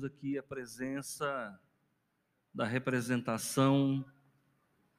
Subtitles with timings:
[0.00, 1.60] temos aqui a presença
[2.54, 4.04] da representação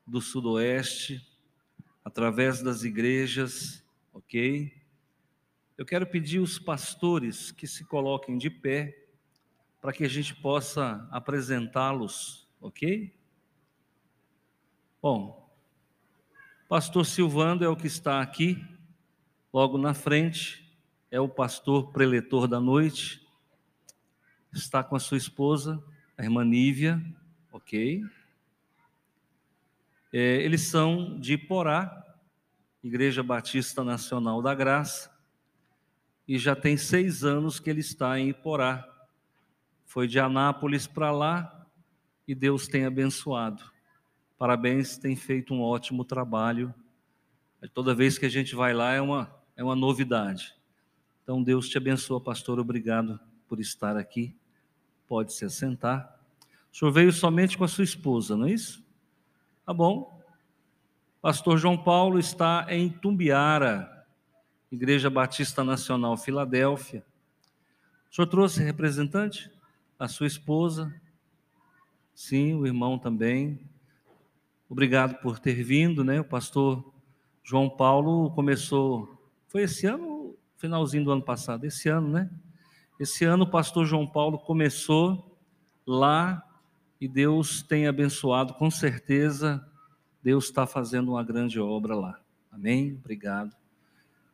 [0.06, 1.26] do Sudoeste,
[2.06, 3.84] através das igrejas,
[4.14, 4.72] ok?
[5.76, 9.08] Eu quero pedir os pastores que se coloquem de pé,
[9.82, 13.12] para que a gente possa apresentá-los, ok?
[15.02, 15.52] Bom,
[16.70, 18.64] pastor Silvando é o que está aqui,
[19.52, 20.78] logo na frente,
[21.10, 23.21] é o pastor preletor da noite,
[24.54, 25.84] está com a sua esposa,
[26.18, 27.02] a irmã Nívia,
[27.52, 28.04] ok?
[30.14, 32.06] É, eles são de Porá,
[32.84, 35.12] Igreja Batista Nacional da Graça,
[36.28, 38.88] e já tem seis anos que ele está em Iporá.
[39.86, 41.68] Foi de Anápolis para lá
[42.28, 43.64] e Deus tem abençoado.
[44.38, 46.74] Parabéns, tem feito um ótimo trabalho.
[47.74, 50.56] Toda vez que a gente vai lá é uma, é uma novidade.
[51.22, 52.60] Então, Deus te abençoa, pastor.
[52.60, 54.36] Obrigado por estar aqui.
[55.12, 56.18] Pode se assentar.
[56.72, 58.82] O senhor veio somente com a sua esposa, não é isso?
[59.66, 60.24] Tá bom.
[61.22, 64.08] Pastor João Paulo está em Tumbiara,
[64.72, 67.06] Igreja Batista Nacional Filadélfia.
[68.10, 69.52] O senhor trouxe representante?
[70.00, 70.96] A sua esposa?
[72.16, 73.60] Sim, o irmão também.
[74.70, 76.22] Obrigado por ter vindo, né?
[76.22, 76.90] O pastor
[77.44, 82.30] João Paulo começou, foi esse ano, finalzinho do ano passado, esse ano, né?
[83.02, 85.36] Esse ano o pastor João Paulo começou
[85.88, 86.48] lá
[87.00, 89.68] e Deus tem abençoado, com certeza,
[90.22, 92.22] Deus está fazendo uma grande obra lá.
[92.52, 92.94] Amém?
[92.94, 93.58] Obrigado.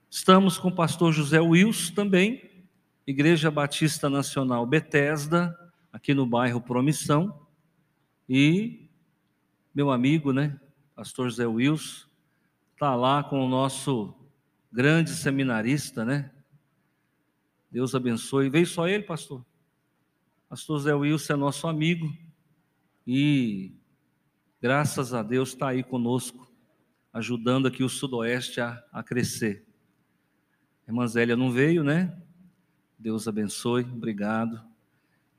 [0.09, 2.65] Estamos com o pastor José Wilson também,
[3.07, 5.57] Igreja Batista Nacional Betesda,
[5.89, 7.47] aqui no bairro Promissão,
[8.27, 8.89] e
[9.73, 10.59] meu amigo, né,
[10.93, 12.05] pastor José Wilson,
[12.73, 14.13] está lá com o nosso
[14.69, 16.33] grande seminarista, né?
[17.71, 18.49] Deus abençoe.
[18.49, 19.45] Veio só ele, pastor?
[20.49, 22.11] Pastor Zé Wilson é nosso amigo
[23.05, 23.75] e,
[24.61, 26.49] graças a Deus, está aí conosco,
[27.11, 29.65] ajudando aqui o Sudoeste a, a crescer.
[30.87, 32.17] A irmã Zélia não veio, né?
[32.97, 34.61] Deus abençoe, obrigado.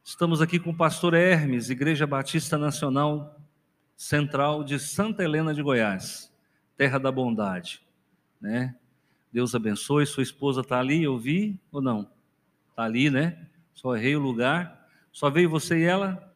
[0.04, 3.40] Estamos aqui com o pastor Hermes, Igreja Batista Nacional
[3.96, 6.32] Central de Santa Helena de Goiás,
[6.76, 7.82] terra da bondade,
[8.40, 8.76] né?
[9.32, 10.06] Deus abençoe.
[10.06, 12.10] Sua esposa está ali, eu vi ou não?
[12.78, 13.36] Está ali, né?
[13.74, 14.88] Só errei o lugar.
[15.10, 16.32] Só veio você e ela?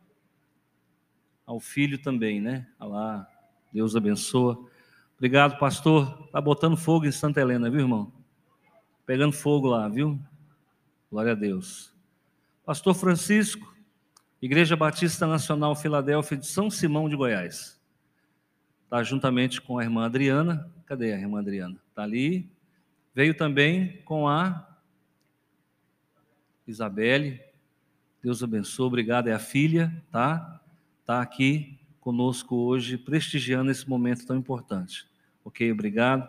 [1.47, 2.67] Ao filho também, né?
[2.81, 3.29] Olha lá.
[3.73, 4.59] Deus abençoa.
[5.15, 6.25] Obrigado, pastor.
[6.27, 8.13] Está botando fogo em Santa Helena, viu, irmão?
[9.07, 10.19] Pegando fogo lá, viu?
[11.09, 11.95] Glória a Deus.
[12.67, 13.73] Pastor Francisco,
[14.43, 17.81] Igreja Batista Nacional Filadélfia de São Simão de Goiás.
[18.83, 20.69] Está juntamente com a irmã Adriana.
[20.87, 21.81] Cadê a irmã Adriana?
[21.91, 22.51] Está ali.
[23.15, 24.72] Veio também com a
[26.73, 27.41] Isabelle.
[28.23, 29.29] Deus abençoe, obrigado.
[29.29, 30.61] É a filha, tá?
[31.01, 35.07] Está aqui conosco hoje, prestigiando esse momento tão importante.
[35.45, 36.29] Ok, obrigado.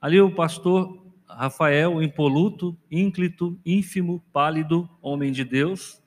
[0.00, 6.02] Ali o pastor Rafael, impoluto, ínclito, ínfimo, pálido, homem de Deus,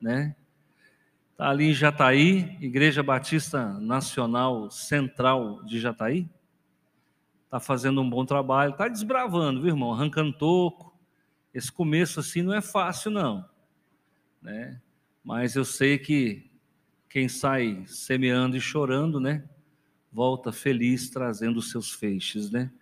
[0.00, 0.36] né?
[1.32, 6.28] Está ali em Jataí, Igreja Batista Nacional Central de Jataí
[7.52, 9.92] está fazendo um bom trabalho, está desbravando, viu, irmão?
[9.92, 10.91] Arrancando toco.
[11.54, 13.48] Esse começo assim não é fácil, não.
[14.40, 14.80] Né?
[15.22, 16.50] Mas eu sei que
[17.08, 19.44] quem sai semeando e chorando, né?
[20.10, 22.72] Volta feliz trazendo os seus feixes, né?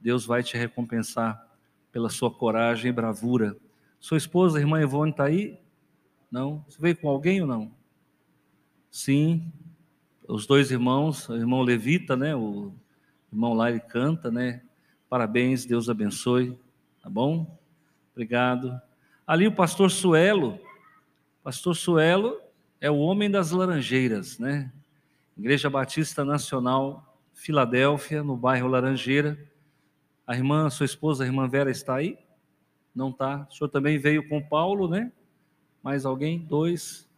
[0.00, 1.48] Deus vai te recompensar
[1.90, 3.56] pela sua coragem e bravura.
[4.00, 5.58] Sua esposa, irmã Ivone, está aí?
[6.30, 6.64] Não?
[6.68, 7.72] Você veio com alguém ou não?
[8.90, 9.52] Sim.
[10.26, 12.34] Os dois irmãos, o irmão Levita, né?
[12.34, 12.72] O
[13.32, 14.62] irmão lá ele canta, né?
[15.08, 16.58] Parabéns, Deus abençoe,
[17.02, 17.58] tá bom?
[18.12, 18.80] Obrigado.
[19.26, 20.60] Ali o pastor Suelo,
[21.42, 22.38] pastor Suelo
[22.80, 24.70] é o homem das laranjeiras, né?
[25.36, 29.38] Igreja Batista Nacional, Filadélfia, no bairro Laranjeira.
[30.26, 32.18] A irmã, sua esposa, a irmã Vera está aí?
[32.94, 33.46] Não está.
[33.50, 35.10] O senhor também veio com Paulo, né?
[35.82, 36.38] Mais alguém?
[36.38, 37.08] Dois.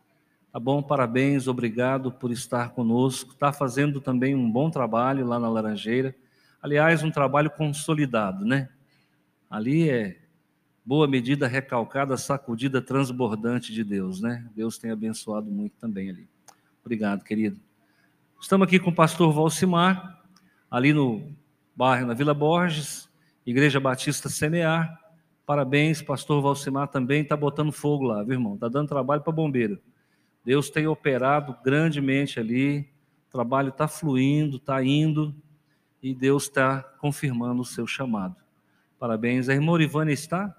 [0.53, 3.33] Tá bom, parabéns, obrigado por estar conosco.
[3.33, 6.15] Está fazendo também um bom trabalho lá na Laranjeira.
[6.63, 8.69] Aliás, um trabalho consolidado, né?
[9.51, 10.24] Ali é
[10.85, 14.47] boa medida recalcada, sacudida, transbordante de Deus, né?
[14.55, 16.29] Deus tem abençoado muito também ali.
[16.85, 17.59] Obrigado, querido.
[18.41, 20.23] Estamos aqui com o pastor Valcimar,
[20.71, 21.35] ali no
[21.75, 23.09] bairro, na Vila Borges,
[23.47, 25.01] Igreja Batista Semear.
[25.47, 28.55] Parabéns, pastor Valcimar também está botando fogo lá, viu, irmão?
[28.55, 29.81] Está dando trabalho para bombeiro.
[30.45, 32.81] Deus tem operado grandemente ali,
[33.29, 35.35] o trabalho está fluindo, está indo,
[36.03, 38.37] e Deus está confirmando o seu chamado.
[38.99, 39.49] Parabéns.
[39.49, 40.55] A irmã Orivânia está?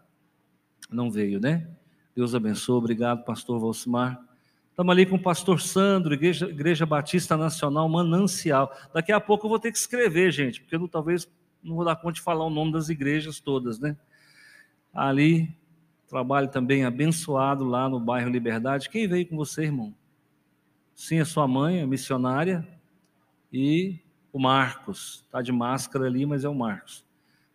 [0.90, 1.68] Não veio, né?
[2.16, 2.78] Deus abençoe.
[2.78, 4.22] Obrigado, pastor Valsimar.
[4.70, 8.72] Estamos ali com o pastor Sandro, Igreja, Igreja Batista Nacional Manancial.
[8.94, 11.30] Daqui a pouco eu vou ter que escrever, gente, porque talvez
[11.64, 13.96] não vou dar conta de falar o nome das igrejas todas, né?
[14.94, 15.56] Ali,
[16.08, 18.90] trabalho também abençoado lá no bairro Liberdade.
[18.90, 19.94] Quem veio com você, irmão?
[20.94, 22.68] Sim, a sua mãe, a missionária,
[23.52, 24.00] e
[24.34, 25.24] o Marcos.
[25.26, 27.06] Está de máscara ali, mas é o Marcos.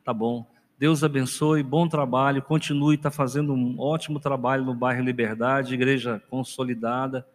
[0.03, 0.51] Tá bom.
[0.81, 7.29] Deus abençoe, bom trabalho, continue, está fazendo um ótimo trabalho no bairro Liberdade, igreja consolidada,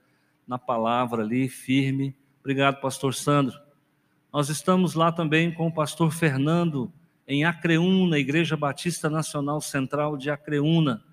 [0.47, 2.15] na palavra ali, firme.
[2.39, 3.55] Obrigado, pastor Sandro.
[4.33, 6.91] Nós estamos lá também com o pastor Fernando,
[7.27, 11.03] em Acreúna, Igreja Batista Nacional Central de Acreúna.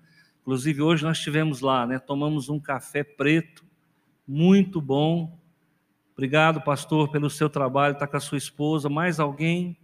[0.41, 1.99] Inclusive, hoje nós estivemos lá, né?
[1.99, 3.63] tomamos um café preto,
[4.27, 5.37] muito bom.
[6.13, 8.89] Obrigado, pastor, pelo seu trabalho, está com a sua esposa.
[8.89, 9.77] Mais alguém?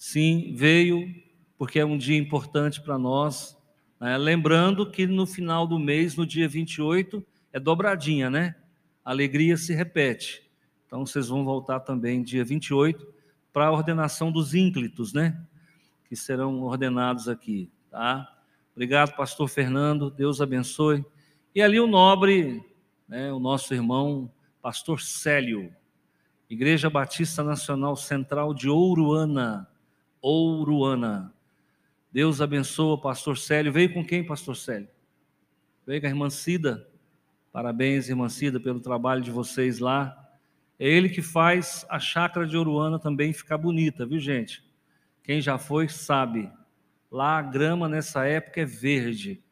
[0.00, 1.14] Sim, veio
[1.58, 3.54] porque é um dia importante para nós.
[4.00, 4.16] Né?
[4.16, 8.56] Lembrando que no final do mês, no dia 28, é dobradinha, né?
[9.04, 10.50] A alegria se repete.
[10.86, 13.12] Então vocês vão voltar também dia 28
[13.52, 15.38] para a ordenação dos ínclitos, né?
[16.08, 18.26] Que serão ordenados aqui, tá?
[18.72, 20.10] Obrigado, pastor Fernando.
[20.10, 21.04] Deus abençoe.
[21.54, 22.64] E ali o nobre,
[23.06, 24.32] né, o nosso irmão,
[24.62, 25.70] pastor Célio,
[26.48, 29.69] Igreja Batista Nacional Central de Ouruana.
[30.20, 31.32] Ouruana.
[32.12, 33.72] Deus abençoa o pastor Célio.
[33.72, 34.88] Veio com quem, pastor Célio?
[35.86, 36.88] Veio com a irmã Cida.
[37.52, 40.16] Parabéns, irmã Cida, pelo trabalho de vocês lá.
[40.78, 44.64] É ele que faz a chácara de Oruana também ficar bonita, viu, gente?
[45.22, 46.50] Quem já foi sabe.
[47.10, 49.42] Lá a grama nessa época é verde.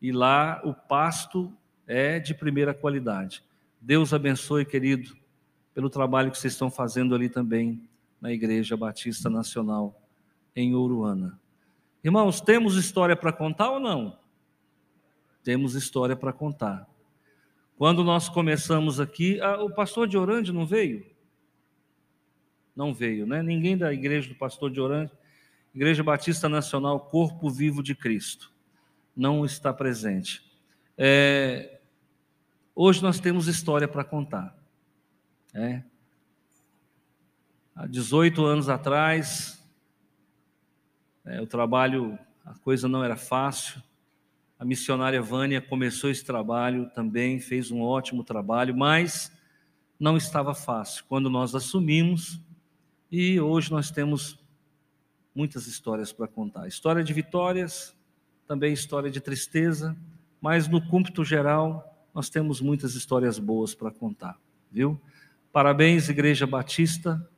[0.00, 1.52] E lá o pasto
[1.86, 3.42] é de primeira qualidade.
[3.80, 5.16] Deus abençoe, querido,
[5.74, 7.82] pelo trabalho que vocês estão fazendo ali também
[8.24, 10.00] na Igreja Batista Nacional
[10.56, 11.38] em Uruana.
[12.02, 14.18] Irmãos, temos história para contar ou não?
[15.42, 16.88] Temos história para contar.
[17.76, 21.04] Quando nós começamos aqui, ah, o pastor de Orande não veio?
[22.74, 23.42] Não veio, né?
[23.42, 25.12] Ninguém da igreja do pastor de Orande,
[25.74, 28.50] Igreja Batista Nacional Corpo Vivo de Cristo,
[29.14, 30.42] não está presente.
[30.96, 31.78] É,
[32.74, 34.56] hoje nós temos história para contar.
[35.52, 35.82] É,
[37.74, 39.62] há 18 anos atrás,
[41.24, 43.82] é, o trabalho, a coisa não era fácil.
[44.58, 49.32] A missionária Vânia começou esse trabalho também, fez um ótimo trabalho, mas
[49.98, 52.40] não estava fácil quando nós assumimos
[53.10, 54.38] e hoje nós temos
[55.34, 56.68] muitas histórias para contar.
[56.68, 57.96] História de vitórias,
[58.46, 59.96] também história de tristeza,
[60.40, 64.38] mas no cômputo geral nós temos muitas histórias boas para contar,
[64.70, 65.00] viu?
[65.52, 67.28] Parabéns, Igreja Batista,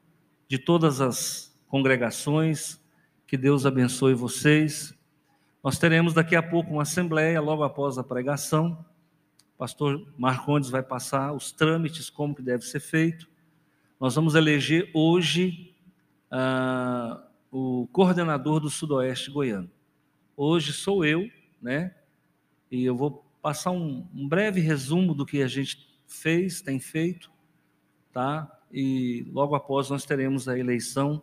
[0.49, 2.81] de todas as congregações.
[3.27, 4.95] Que Deus abençoe vocês.
[5.63, 8.85] Nós teremos daqui a pouco uma assembleia, logo após a pregação.
[9.55, 13.29] O pastor Marcondes vai passar os trâmites, como que deve ser feito.
[13.99, 15.75] Nós vamos eleger hoje
[16.31, 19.71] ah, o coordenador do Sudoeste Goiano.
[20.37, 21.29] Hoje sou eu,
[21.61, 21.95] né?
[22.71, 27.31] E eu vou passar um, um breve resumo do que a gente fez, tem feito,
[28.13, 28.56] tá?
[28.73, 31.23] E logo após nós teremos a eleição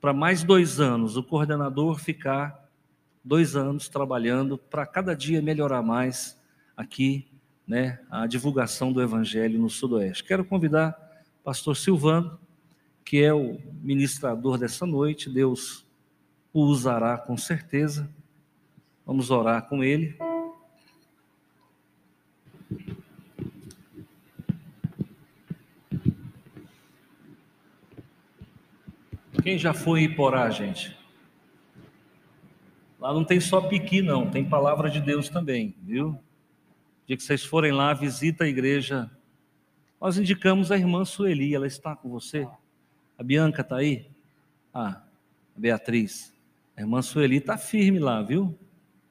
[0.00, 2.68] para mais dois anos, o coordenador ficar
[3.24, 6.38] dois anos trabalhando para cada dia melhorar mais
[6.76, 7.28] aqui
[7.66, 10.24] né, a divulgação do Evangelho no Sudoeste.
[10.24, 10.98] Quero convidar
[11.40, 12.38] o pastor Silvano,
[13.04, 15.86] que é o ministrador dessa noite, Deus
[16.52, 18.08] o usará com certeza.
[19.06, 20.16] Vamos orar com ele.
[29.42, 30.96] Quem já foi Iporá, gente?
[33.00, 36.16] Lá não tem só piqui, não, tem palavra de Deus também, viu?
[37.08, 39.10] Dia que vocês forem lá, visita a igreja.
[40.00, 42.46] Nós indicamos a irmã Sueli, ela está com você?
[43.18, 44.06] A Bianca está aí?
[44.72, 45.02] Ah,
[45.56, 46.32] a Beatriz.
[46.76, 48.56] A irmã Sueli está firme lá, viu?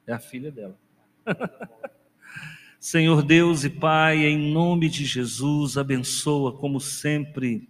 [0.06, 0.78] É a filha dela.
[2.80, 7.68] Senhor Deus e Pai, em nome de Jesus, abençoa como sempre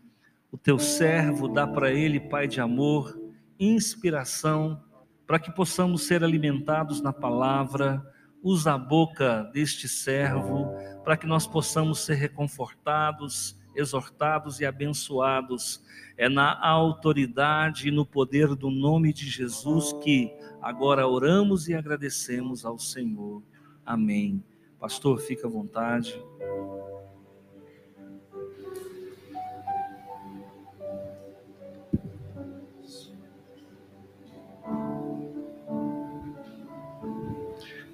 [0.53, 3.19] o teu servo, dá para ele, Pai de amor,
[3.59, 4.85] inspiração,
[5.27, 8.07] para que possamos ser alimentados na palavra.
[8.43, 10.69] Usa a boca deste servo,
[11.03, 15.83] para que nós possamos ser reconfortados, exortados e abençoados.
[16.19, 20.31] É na autoridade e no poder do nome de Jesus que
[20.61, 23.43] agora oramos e agradecemos ao Senhor.
[23.87, 24.45] Amém.
[24.79, 26.23] Pastor, fica à vontade.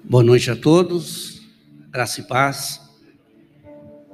[0.09, 1.39] Boa noite a todos,
[1.91, 2.81] graça e paz.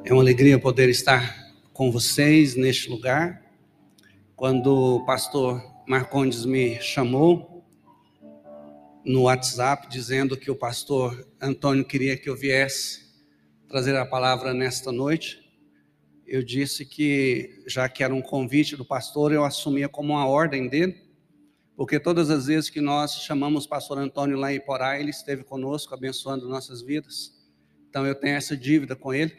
[0.04, 3.42] É uma alegria poder estar com vocês neste lugar.
[4.36, 7.66] Quando o pastor Marcondes me chamou
[9.06, 13.06] no WhatsApp dizendo que o pastor Antônio queria que eu viesse
[13.70, 15.50] trazer a palavra nesta noite,
[16.28, 20.68] eu disse que já que era um convite do pastor, eu assumia como uma ordem
[20.68, 21.05] dele
[21.76, 25.44] porque todas as vezes que nós chamamos o pastor Antônio lá em Iporá, ele esteve
[25.44, 27.34] conosco, abençoando nossas vidas.
[27.90, 29.36] Então eu tenho essa dívida com ele,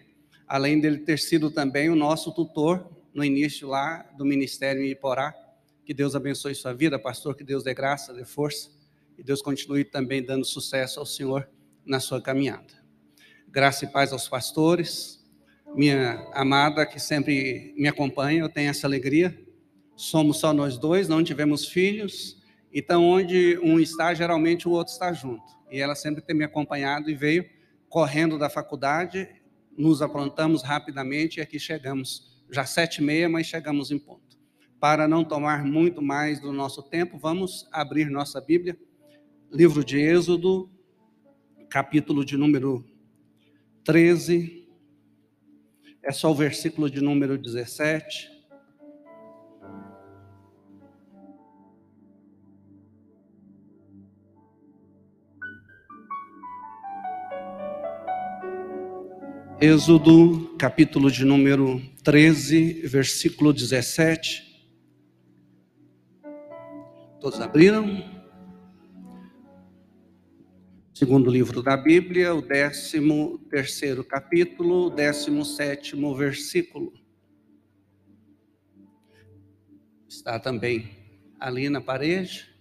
[0.47, 5.35] além dele ter sido também o nosso tutor no início lá do ministério em Iporá.
[5.85, 8.71] Que Deus abençoe sua vida, pastor, que Deus dê graça, dê força,
[9.17, 11.49] e Deus continue também dando sucesso ao Senhor
[11.87, 12.75] na sua caminhada.
[13.49, 15.25] Graça e paz aos pastores,
[15.75, 19.46] minha amada que sempre me acompanha, eu tenho essa alegria
[19.97, 22.41] somos só nós dois, não tivemos filhos,
[22.73, 25.43] então onde um está, geralmente o outro está junto.
[25.71, 27.49] E ela sempre tem me acompanhado e veio
[27.89, 29.29] correndo da faculdade,
[29.77, 34.37] nos aprontamos rapidamente e aqui chegamos, já sete e meia, mas chegamos em ponto.
[34.79, 38.79] Para não tomar muito mais do nosso tempo, vamos abrir nossa Bíblia,
[39.51, 40.71] livro de Êxodo,
[41.71, 42.85] capítulo de número
[43.83, 44.69] 13,
[46.03, 48.36] é só o versículo de número 17.
[59.59, 64.71] Êxodo, capítulo de número 13, versículo 17.
[67.19, 68.05] Todos abriram?
[70.93, 76.93] Segundo livro da Bíblia, o décimo terceiro capítulo, décimo sétimo versículo.
[80.07, 80.91] Está também
[81.41, 82.55] ali na parede.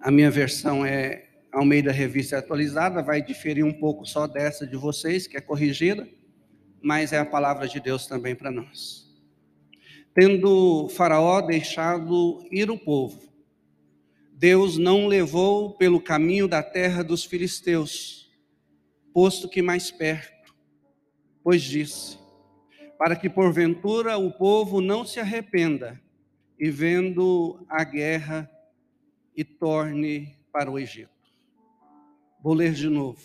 [0.00, 5.26] A minha versão é Almeida Revista Atualizada vai diferir um pouco só dessa de vocês,
[5.26, 6.08] que é corrigida,
[6.80, 9.06] mas é a palavra de Deus também para nós.
[10.14, 13.20] Tendo Faraó deixado ir o povo,
[14.32, 18.32] Deus não levou pelo caminho da terra dos filisteus,
[19.12, 20.54] posto que mais perto,
[21.44, 22.18] pois disse:
[22.98, 26.00] para que porventura o povo não se arrependa
[26.58, 28.50] e vendo a guerra
[29.36, 31.11] e torne para o Egito.
[32.42, 33.20] Vou ler de novo.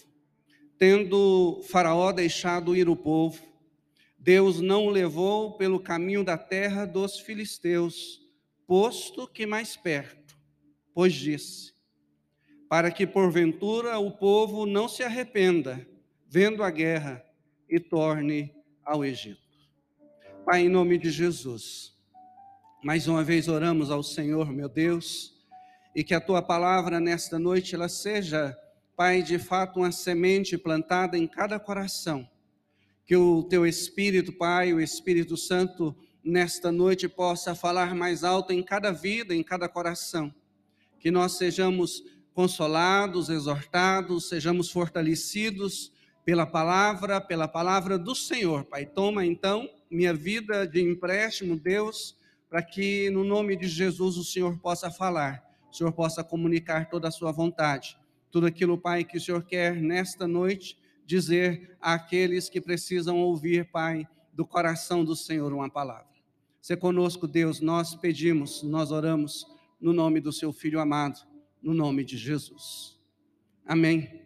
[0.78, 3.42] Tendo Faraó deixado ir o povo,
[4.20, 8.22] Deus não o levou pelo caminho da terra dos filisteus,
[8.68, 10.38] posto que mais perto,
[10.94, 11.74] pois disse:
[12.70, 15.88] para que porventura o povo não se arrependa,
[16.28, 17.24] vendo a guerra,
[17.70, 18.54] e torne
[18.86, 19.42] ao Egito.
[20.46, 21.94] Pai, em nome de Jesus,
[22.84, 25.34] mais uma vez oramos ao Senhor, meu Deus,
[25.96, 28.58] e que a tua palavra nesta noite ela seja
[28.98, 32.28] Pai, de fato, uma semente plantada em cada coração.
[33.06, 38.64] Que o teu Espírito, Pai, o Espírito Santo, nesta noite possa falar mais alto em
[38.64, 40.34] cada vida, em cada coração.
[41.00, 42.02] Que nós sejamos
[42.34, 45.94] consolados, exortados, sejamos fortalecidos
[46.26, 48.66] pela palavra, pela palavra do Senhor.
[48.66, 52.18] Pai, toma então minha vida de empréstimo, Deus,
[52.50, 57.10] para que no nome de Jesus o Senhor possa falar, o Senhor possa comunicar toda
[57.10, 57.96] a sua vontade
[58.38, 60.78] tudo aquilo, Pai, que o Senhor quer nesta noite
[61.08, 66.14] dizer àqueles que precisam ouvir, Pai, do coração do Senhor uma palavra.
[66.62, 69.44] Se conosco, Deus, nós pedimos, nós oramos
[69.82, 71.20] no nome do seu filho amado,
[71.64, 73.02] no nome de Jesus.
[73.66, 74.22] Amém.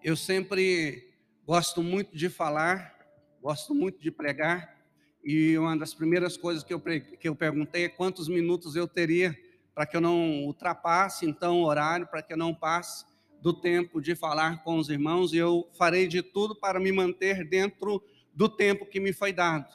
[0.00, 1.12] Eu sempre
[1.44, 2.96] gosto muito de falar,
[3.42, 4.80] gosto muito de pregar,
[5.24, 9.36] e uma das primeiras coisas que eu, que eu perguntei é quantos minutos eu teria
[9.78, 13.06] para que eu não ultrapasse então o horário, para que eu não passe
[13.40, 17.48] do tempo de falar com os irmãos, e eu farei de tudo para me manter
[17.48, 18.02] dentro
[18.34, 19.72] do tempo que me foi dado.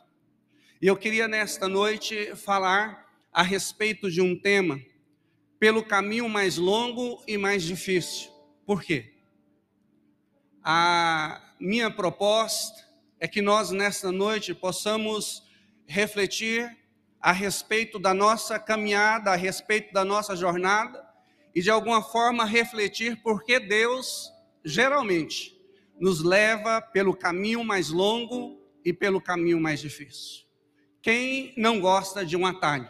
[0.81, 4.77] E eu queria nesta noite falar a respeito de um tema
[5.57, 8.29] pelo caminho mais longo e mais difícil.
[8.65, 9.13] Por quê?
[10.61, 12.85] A minha proposta
[13.21, 15.47] é que nós nesta noite possamos
[15.87, 16.77] refletir
[17.23, 21.01] a respeito da nossa caminhada, a respeito da nossa jornada
[21.55, 24.29] e de alguma forma refletir por que Deus
[24.65, 25.57] geralmente
[25.97, 30.43] nos leva pelo caminho mais longo e pelo caminho mais difícil.
[31.01, 32.89] Quem não gosta de um atalho?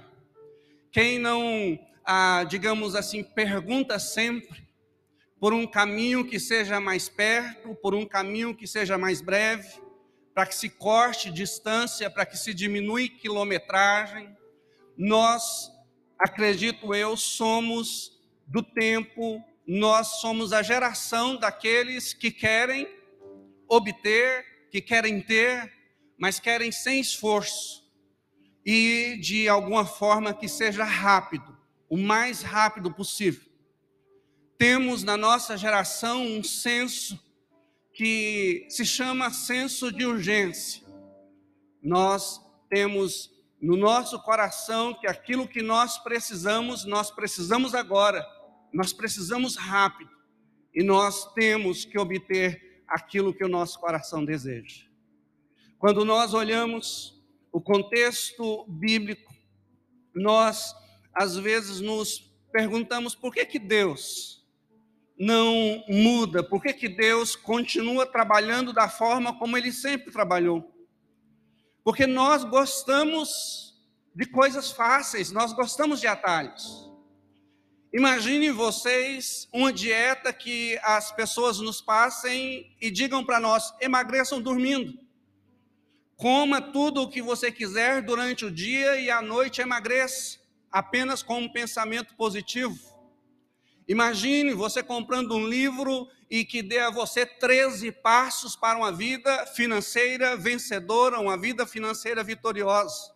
[0.91, 4.67] Quem não, ah, digamos assim, pergunta sempre
[5.39, 9.79] por um caminho que seja mais perto, por um caminho que seja mais breve,
[10.33, 14.35] para que se corte distância, para que se diminui quilometragem.
[14.97, 15.71] Nós,
[16.17, 22.87] acredito eu, somos do tempo nós somos a geração daqueles que querem
[23.67, 25.71] obter, que querem ter,
[26.17, 27.83] mas querem sem esforço
[28.65, 31.57] e de alguma forma que seja rápido,
[31.89, 33.43] o mais rápido possível.
[34.57, 37.21] Temos na nossa geração um senso
[37.93, 40.83] que se chama senso de urgência.
[41.81, 43.31] Nós temos
[43.61, 48.25] no nosso coração que aquilo que nós precisamos, nós precisamos agora,
[48.73, 50.11] nós precisamos rápido,
[50.73, 54.85] e nós temos que obter aquilo que o nosso coração deseja.
[55.77, 57.21] Quando nós olhamos
[57.51, 59.33] o contexto bíblico,
[60.15, 60.73] nós
[61.13, 64.42] às vezes nos perguntamos por que que Deus
[65.17, 70.73] não muda, por que que Deus continua trabalhando da forma como ele sempre trabalhou?
[71.83, 73.73] Porque nós gostamos
[74.15, 76.89] de coisas fáceis, nós gostamos de atalhos.
[77.93, 84.97] Imagine vocês uma dieta que as pessoas nos passem e digam para nós: emagreçam dormindo.
[86.15, 90.39] Coma tudo o que você quiser durante o dia e à noite emagreça,
[90.71, 92.92] apenas com um pensamento positivo.
[93.87, 99.45] Imagine você comprando um livro e que dê a você 13 passos para uma vida
[99.47, 103.13] financeira vencedora, uma vida financeira vitoriosa.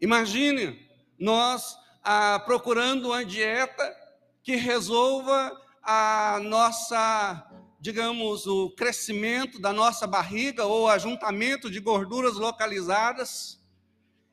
[0.00, 0.86] Imagine
[1.18, 3.96] nós ah, procurando uma dieta
[4.42, 5.50] que resolva
[5.82, 13.58] a nossa, digamos, o crescimento da nossa barriga ou ajuntamento de gorduras localizadas,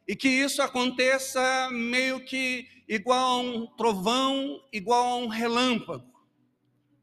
[0.08, 6.12] e que isso aconteça meio que igual a um trovão, igual a um relâmpago.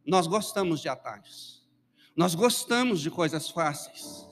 [0.07, 1.67] Nós gostamos de atalhos.
[2.17, 4.27] Nós gostamos de coisas fáceis.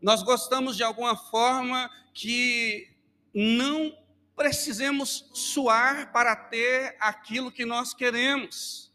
[0.00, 2.88] Nós gostamos de alguma forma que
[3.34, 3.92] não
[4.36, 8.92] precisemos suar para ter aquilo que nós queremos.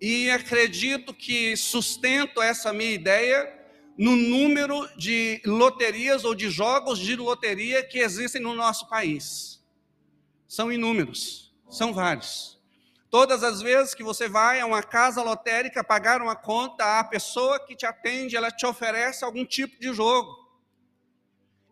[0.00, 3.54] E acredito que sustento essa minha ideia
[3.96, 9.57] no número de loterias ou de jogos de loteria que existem no nosso país.
[10.48, 12.58] São inúmeros, são vários.
[13.10, 17.60] Todas as vezes que você vai a uma casa lotérica pagar uma conta, a pessoa
[17.64, 20.34] que te atende, ela te oferece algum tipo de jogo.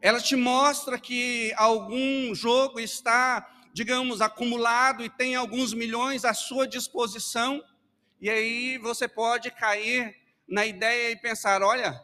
[0.01, 6.69] Ela te mostra que algum jogo está, digamos, acumulado e tem alguns milhões à sua
[6.69, 7.65] disposição,
[8.21, 10.15] e aí você pode cair
[10.47, 11.99] na ideia e pensar: olha,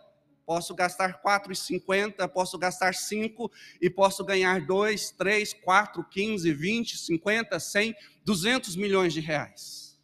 [0.52, 7.58] posso gastar 4,50, posso gastar 5 e posso ganhar 2, 3, 4, 15, 20, 50,
[7.58, 9.98] 100, 200 milhões de reais.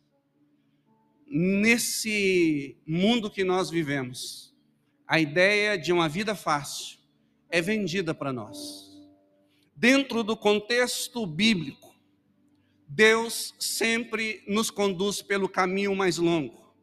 [1.27, 4.57] Nesse mundo que nós vivemos,
[5.07, 6.97] a ideia de uma vida fácil,
[7.51, 8.89] é vendida para nós.
[9.77, 11.95] Dentro do contexto bíblico,
[12.89, 16.75] Deus sempre nos conduz pelo caminho mais longo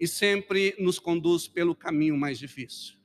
[0.00, 2.99] e sempre nos conduz pelo caminho mais difícil.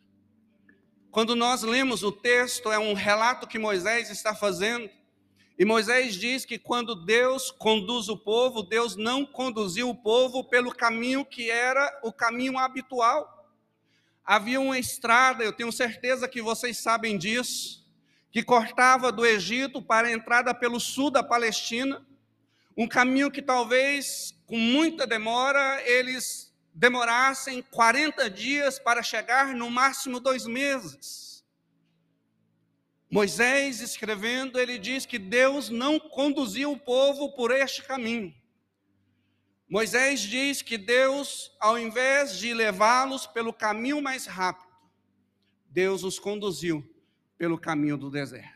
[1.15, 4.89] Quando nós lemos o texto, é um relato que Moisés está fazendo,
[5.58, 10.75] e Moisés diz que quando Deus conduz o povo, Deus não conduziu o povo pelo
[10.75, 13.49] caminho que era o caminho habitual.
[14.25, 17.88] Havia uma estrada, eu tenho certeza que vocês sabem disso,
[18.30, 22.06] que cortava do Egito para a entrada pelo sul da Palestina,
[22.75, 26.44] um caminho que talvez com muita demora eles
[26.75, 31.41] demorassem 40 dias para chegar, no máximo dois meses.
[33.09, 38.35] Moisés escrevendo, ele diz que Deus não conduziu o povo por este caminho.
[39.69, 44.67] Moisés diz que Deus, ao invés de levá-los pelo caminho mais rápido,
[45.69, 46.85] Deus os conduziu
[47.38, 48.53] pelo caminho do deserto.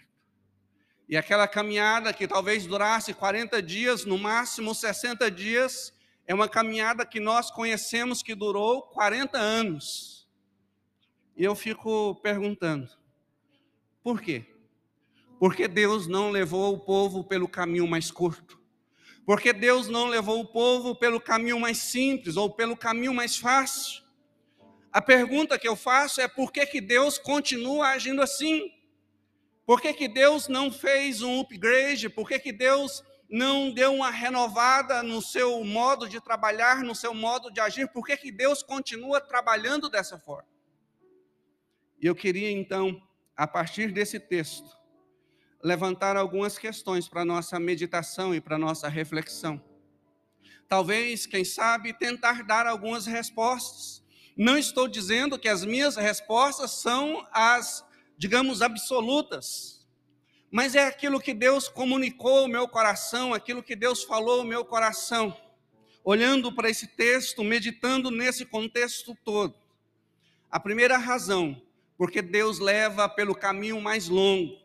[1.07, 5.93] E aquela caminhada que talvez durasse 40 dias, no máximo 60 dias,
[6.29, 10.29] é uma caminhada que nós conhecemos que durou 40 anos.
[11.35, 12.87] E eu fico perguntando,
[14.03, 14.45] por quê?
[15.39, 18.61] Porque Deus não levou o povo pelo caminho mais curto?
[19.25, 24.03] Porque Deus não levou o povo pelo caminho mais simples ou pelo caminho mais fácil.
[24.91, 28.71] A pergunta que eu faço é por que, que Deus continua agindo assim?
[29.65, 32.07] Por que, que Deus não fez um upgrade?
[32.07, 37.13] Por que, que Deus não deu uma renovada no seu modo de trabalhar, no seu
[37.13, 37.87] modo de agir?
[37.87, 40.49] Por que, que Deus continua trabalhando dessa forma?
[42.01, 42.99] E eu queria então,
[43.35, 44.75] a partir desse texto,
[45.63, 49.61] levantar algumas questões para nossa meditação e para nossa reflexão.
[50.67, 54.03] Talvez, quem sabe, tentar dar algumas respostas.
[54.37, 57.85] Não estou dizendo que as minhas respostas são as,
[58.17, 59.78] digamos, absolutas,
[60.51, 64.65] mas é aquilo que Deus comunicou ao meu coração, aquilo que Deus falou ao meu
[64.65, 65.35] coração.
[66.03, 69.53] olhando para esse texto, meditando nesse contexto todo.
[70.49, 71.61] A primeira razão,
[71.97, 74.57] porque Deus leva pelo caminho mais longo.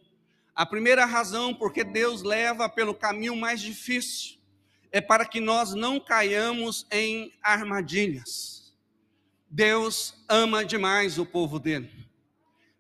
[0.55, 4.39] A primeira razão, porque Deus leva pelo caminho mais difícil,
[4.93, 8.73] é para que nós não caiamos em armadilhas.
[9.51, 12.04] Deus ama demais o povo dele.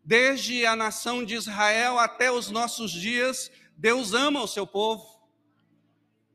[0.04, 5.04] Desde a nação de Israel até os nossos dias, Deus ama o seu povo.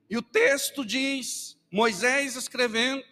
[0.09, 3.03] E o texto diz, Moisés escrevendo,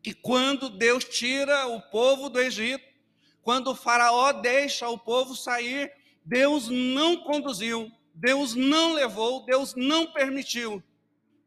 [0.00, 2.84] que quando Deus tira o povo do Egito,
[3.42, 5.92] quando o Faraó deixa o povo sair,
[6.24, 10.82] Deus não conduziu, Deus não levou, Deus não permitiu.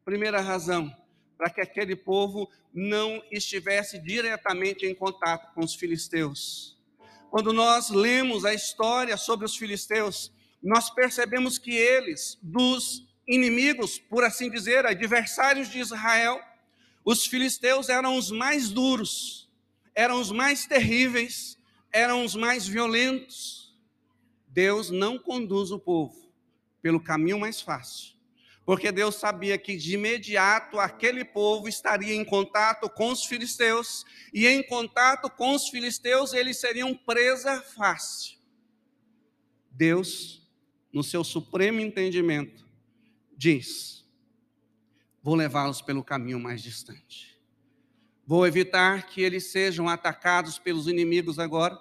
[0.03, 0.93] Primeira razão,
[1.37, 6.74] para que aquele povo não estivesse diretamente em contato com os filisteus.
[7.35, 10.31] Quando nós lemos a história sobre os filisteus,
[10.63, 16.41] nós percebemos que eles, dos inimigos, por assim dizer, adversários de Israel,
[17.03, 19.51] os filisteus eram os mais duros,
[19.93, 21.57] eram os mais terríveis,
[21.91, 23.75] eram os mais violentos.
[24.47, 26.31] Deus não conduz o povo
[26.81, 28.14] pelo caminho mais fácil,
[28.65, 34.47] porque Deus sabia que de imediato aquele povo estaria em contato com os filisteus, e
[34.47, 38.37] em contato com os filisteus eles seriam presa fácil.
[39.69, 40.41] Deus
[40.91, 42.65] no seu supremo entendimento,
[43.37, 44.03] diz:
[45.21, 47.37] Vou levá-los pelo caminho mais distante.
[48.25, 51.77] Vou evitar que eles sejam atacados pelos inimigos agora.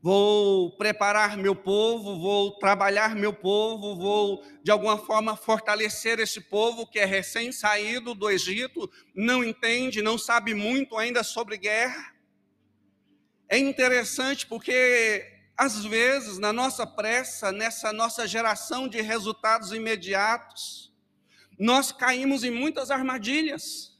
[0.00, 6.86] Vou preparar meu povo, vou trabalhar meu povo, vou de alguma forma fortalecer esse povo
[6.86, 12.14] que é recém-saído do Egito, não entende, não sabe muito ainda sobre guerra.
[13.48, 20.92] É interessante porque às vezes, na nossa pressa, nessa nossa geração de resultados imediatos,
[21.58, 23.98] nós caímos em muitas armadilhas,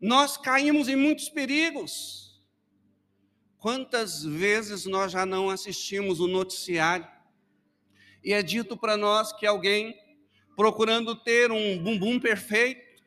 [0.00, 2.25] nós caímos em muitos perigos.
[3.58, 7.06] Quantas vezes nós já não assistimos o noticiário
[8.22, 9.96] e é dito para nós que alguém,
[10.56, 13.02] procurando ter um bumbum perfeito,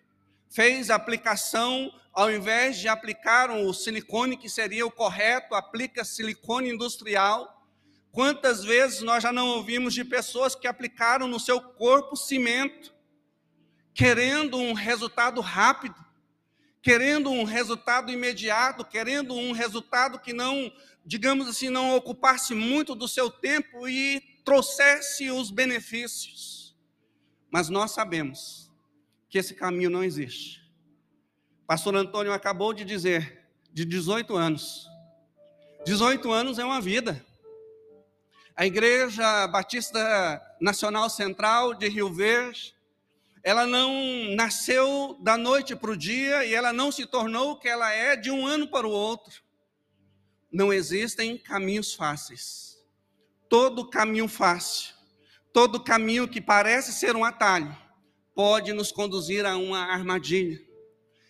[0.49, 6.69] fez a aplicação ao invés de aplicar o silicone que seria o correto, aplica silicone
[6.69, 7.65] industrial.
[8.12, 12.93] Quantas vezes nós já não ouvimos de pessoas que aplicaram no seu corpo cimento,
[13.93, 15.95] querendo um resultado rápido,
[16.82, 20.72] querendo um resultado imediato, querendo um resultado que não,
[21.06, 26.76] digamos assim, não ocupasse muito do seu tempo e trouxesse os benefícios.
[27.52, 28.72] Mas nós sabemos
[29.30, 30.60] que esse caminho não existe.
[31.68, 34.88] Pastor Antônio acabou de dizer, de 18 anos.
[35.86, 37.24] 18 anos é uma vida.
[38.56, 42.76] A Igreja Batista Nacional Central de Rio Verde,
[43.43, 47.67] ela não nasceu da noite para o dia e ela não se tornou o que
[47.67, 49.41] ela é de um ano para o outro.
[50.52, 52.78] Não existem caminhos fáceis.
[53.47, 54.93] Todo caminho fácil,
[55.54, 57.75] todo caminho que parece ser um atalho,
[58.36, 60.60] pode nos conduzir a uma armadilha.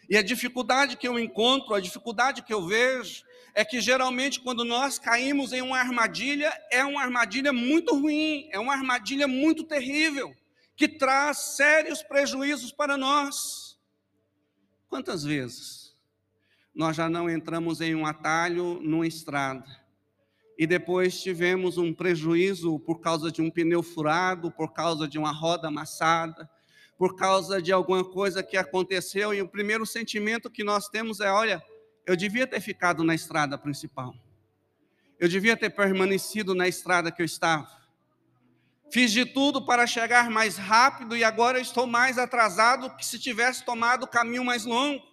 [0.09, 4.65] E a dificuldade que eu encontro, a dificuldade que eu vejo, é que geralmente quando
[4.65, 10.35] nós caímos em uma armadilha, é uma armadilha muito ruim, é uma armadilha muito terrível,
[10.79, 13.77] que traz sérios prejuízos para nós.
[14.87, 15.93] Quantas vezes
[16.73, 19.67] nós já não entramos em um atalho numa estrada
[20.57, 25.33] e depois tivemos um prejuízo por causa de um pneu furado, por causa de uma
[25.33, 26.49] roda amassada,
[26.97, 31.29] por causa de alguma coisa que aconteceu, e o primeiro sentimento que nós temos é:
[31.29, 31.61] olha,
[32.05, 34.15] eu devia ter ficado na estrada principal,
[35.19, 37.78] eu devia ter permanecido na estrada que eu estava.
[38.91, 43.63] Fiz de tudo para chegar mais rápido e agora estou mais atrasado que se tivesse
[43.63, 45.03] tomado o caminho mais longo.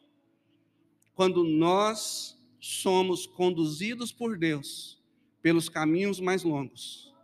[1.14, 4.98] Quando nós somos conduzidos por Deus
[5.42, 7.14] pelos caminhos mais longos,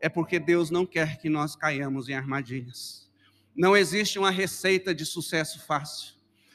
[0.00, 3.10] é porque Deus não quer que nós caiamos em armadilhas.
[3.54, 6.14] Não existe uma receita de sucesso fácil.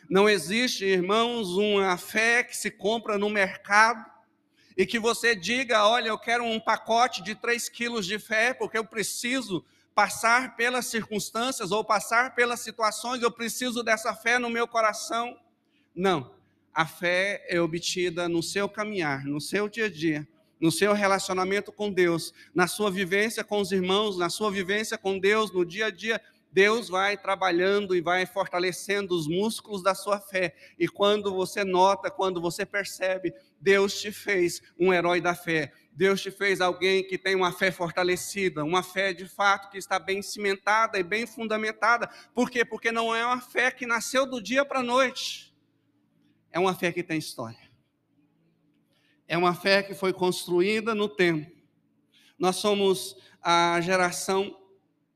[0.09, 4.10] Não existe, irmãos, uma fé que se compra no mercado
[4.81, 8.75] e que você diga: olha, eu quero um pacote de 3 quilos de fé, porque
[8.75, 9.63] eu preciso
[9.93, 15.37] passar pelas circunstâncias ou passar pelas situações, eu preciso dessa fé no meu coração.
[15.95, 16.33] Não.
[16.73, 20.27] A fé é obtida no seu caminhar, no seu dia a dia,
[20.59, 25.19] no seu relacionamento com Deus, na sua vivência com os irmãos, na sua vivência com
[25.19, 26.19] Deus, no dia a dia
[26.51, 30.53] Deus vai trabalhando e vai fortalecendo os músculos da sua fé.
[30.77, 35.71] E quando você nota, quando você percebe, Deus te fez um herói da fé.
[35.93, 39.99] Deus te fez alguém que tem uma fé fortalecida, uma fé de fato que está
[39.99, 42.09] bem cimentada e bem fundamentada.
[42.33, 42.65] Por quê?
[42.65, 45.55] Porque não é uma fé que nasceu do dia para a noite.
[46.51, 47.69] É uma fé que tem história.
[49.27, 51.49] É uma fé que foi construída no tempo.
[52.37, 54.60] Nós somos a geração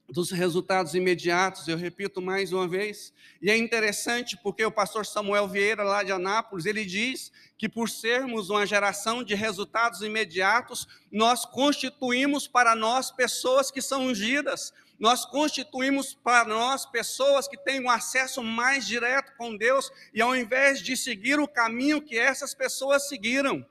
[0.07, 5.47] dos resultados imediatos, eu repito mais uma vez, e é interessante porque o pastor Samuel
[5.47, 11.43] Vieira, lá de Anápolis, ele diz que por sermos uma geração de resultados imediatos, nós
[11.43, 17.89] constituímos para nós pessoas que são ungidas, nós constituímos para nós pessoas que têm um
[17.89, 23.07] acesso mais direto com Deus, e ao invés de seguir o caminho que essas pessoas
[23.09, 23.65] seguiram,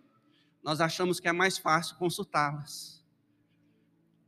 [0.62, 2.93] nós achamos que é mais fácil consultá-las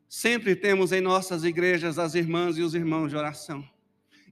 [0.08, 3.68] Sempre temos em nossas igrejas as irmãs e os irmãos de oração.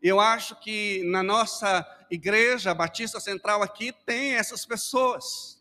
[0.00, 5.60] Eu acho que na nossa igreja Batista Central aqui tem essas pessoas.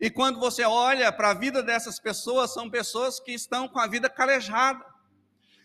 [0.00, 3.88] E quando você olha para a vida dessas pessoas, são pessoas que estão com a
[3.88, 4.84] vida calejada.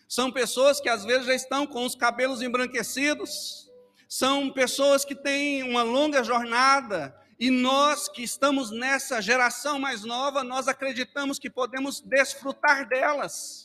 [0.08, 3.70] São pessoas que às vezes já estão com os cabelos embranquecidos.
[4.08, 7.16] São pessoas que têm uma longa jornada.
[7.38, 13.63] E nós que estamos nessa geração mais nova, nós acreditamos que podemos desfrutar delas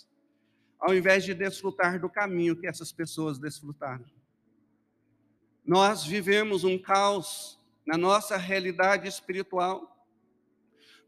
[0.80, 4.06] ao invés de desfrutar do caminho que essas pessoas desfrutaram.
[5.66, 10.08] Nós vivemos um caos na nossa realidade espiritual,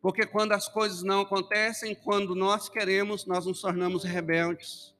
[0.01, 4.93] porque quando as coisas não acontecem, quando nós queremos, nós nos tornamos rebeldes.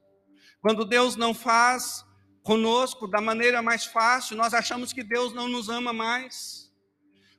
[0.60, 2.04] Quando Deus não faz
[2.42, 6.72] conosco da maneira mais fácil, nós achamos que Deus não nos ama mais.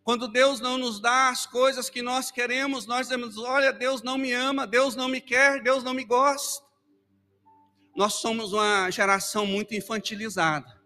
[0.03, 4.17] Quando Deus não nos dá as coisas que nós queremos, nós dizemos: olha, Deus não
[4.17, 6.72] me ama, Deus não me quer, Deus não me gosta
[7.95, 10.81] nós somos uma geração muito infantilizada,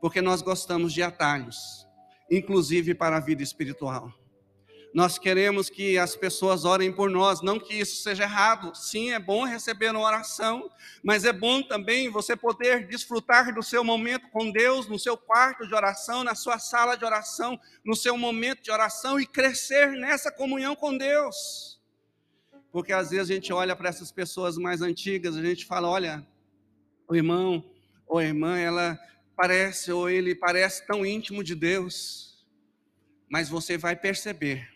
[0.00, 1.86] porque nós gostamos de atalhos,
[2.30, 4.12] inclusive para a vida espiritual.
[4.94, 8.74] Nós queremos que as pessoas orem por nós, não que isso seja errado.
[8.74, 10.70] Sim, é bom receber uma oração,
[11.04, 15.66] mas é bom também você poder desfrutar do seu momento com Deus, no seu quarto
[15.66, 20.32] de oração, na sua sala de oração, no seu momento de oração e crescer nessa
[20.32, 21.77] comunhão com Deus.
[22.70, 26.26] Porque às vezes a gente olha para essas pessoas mais antigas, a gente fala, olha,
[27.08, 27.64] o irmão
[28.06, 28.98] ou a irmã, ela
[29.36, 32.46] parece ou ele parece tão íntimo de Deus,
[33.30, 34.68] mas você vai perceber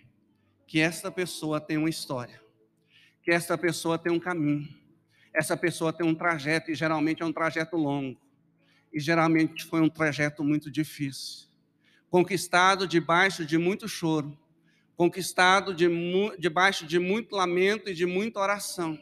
[0.66, 2.40] que esta pessoa tem uma história,
[3.22, 4.68] que esta pessoa tem um caminho,
[5.34, 8.20] essa pessoa tem um trajeto e geralmente é um trajeto longo,
[8.92, 11.48] e geralmente foi um trajeto muito difícil,
[12.08, 14.38] conquistado debaixo de muito choro,
[14.96, 15.88] conquistado de,
[16.38, 18.98] debaixo de muito lamento e de muita oração.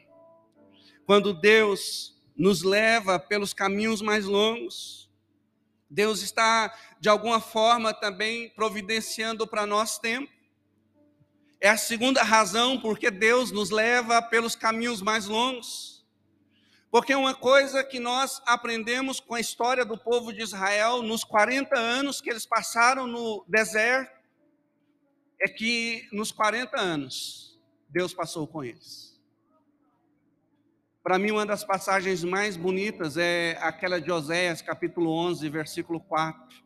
[1.05, 5.11] Quando Deus nos leva pelos caminhos mais longos,
[5.91, 10.33] Deus está, de alguma forma, também providenciando para nós tempo.
[11.61, 16.07] É a segunda razão porque Deus nos leva pelos caminhos mais longos.
[16.91, 21.77] Porque uma coisa que nós aprendemos com a história do povo de Israel, nos 40
[21.77, 24.20] anos que eles passaram no deserto,
[25.41, 29.19] é que nos 40 anos, Deus passou com eles.
[31.03, 36.63] Para mim, uma das passagens mais bonitas é aquela de Oséias, capítulo 11, versículo 4.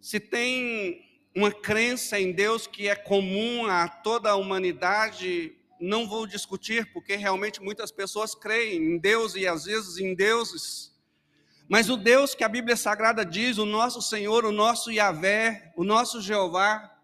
[0.00, 6.28] Se tem uma crença em Deus que é comum a toda a humanidade, não vou
[6.28, 10.96] discutir, porque realmente muitas pessoas creem em Deus e às vezes em deuses.
[11.68, 15.84] Mas o Deus que a Bíblia Sagrada diz, o nosso Senhor, o nosso Yahvé, o
[15.84, 16.97] nosso Jeová,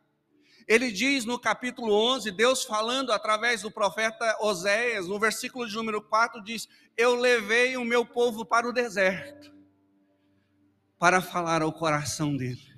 [0.66, 6.00] ele diz no capítulo 11, Deus falando através do profeta Oséias, no versículo de número
[6.00, 9.52] 4, diz: Eu levei o meu povo para o deserto,
[10.98, 12.74] para falar ao coração dele.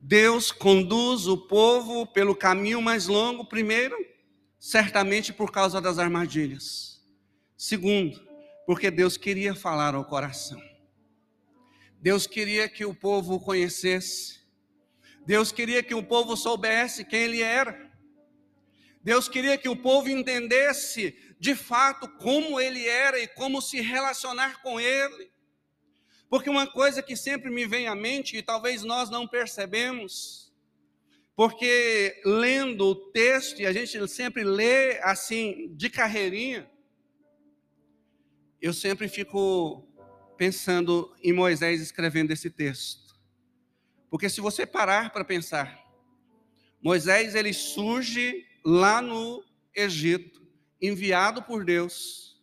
[0.00, 3.96] Deus conduz o povo pelo caminho mais longo, primeiro,
[4.58, 7.02] certamente por causa das armadilhas.
[7.56, 8.22] Segundo,
[8.66, 10.60] porque Deus queria falar ao coração.
[12.00, 14.43] Deus queria que o povo conhecesse
[15.26, 17.90] Deus queria que o povo soubesse quem ele era.
[19.02, 24.62] Deus queria que o povo entendesse de fato como ele era e como se relacionar
[24.62, 25.30] com ele.
[26.28, 30.52] Porque uma coisa que sempre me vem à mente e talvez nós não percebemos,
[31.36, 36.68] porque lendo o texto, e a gente sempre lê assim, de carreirinha,
[38.60, 39.86] eu sempre fico
[40.38, 43.03] pensando em Moisés escrevendo esse texto.
[44.10, 45.82] Porque se você parar para pensar,
[46.82, 50.42] Moisés ele surge lá no Egito,
[50.80, 52.40] enviado por Deus.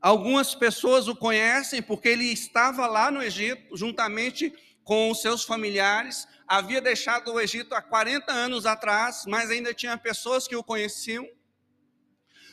[0.00, 4.52] Algumas pessoas o conhecem porque ele estava lá no Egito, juntamente
[4.84, 9.98] com os seus familiares, havia deixado o Egito há 40 anos atrás, mas ainda tinha
[9.98, 11.28] pessoas que o conheciam.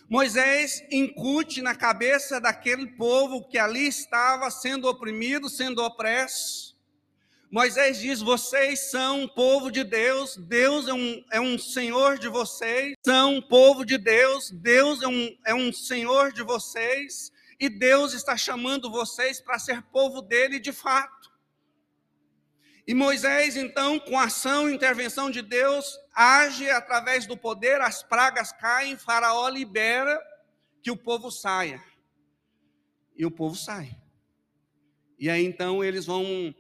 [0.10, 6.75] Moisés incute na cabeça daquele povo que ali estava sendo oprimido, sendo opresso.
[7.52, 12.28] Moisés diz: Vocês são um povo de Deus, Deus é um, é um Senhor de
[12.28, 17.70] vocês, são um povo de Deus, Deus é um, é um Senhor de vocês, e
[17.70, 21.32] Deus está chamando vocês para ser povo dele de fato.
[22.88, 28.04] E Moisés, então, com a ação e intervenção de Deus, age através do poder, as
[28.04, 30.22] pragas caem, Faraó libera
[30.84, 31.84] que o povo saia.
[33.16, 33.98] E o povo sai.
[35.18, 36.54] E aí então eles vão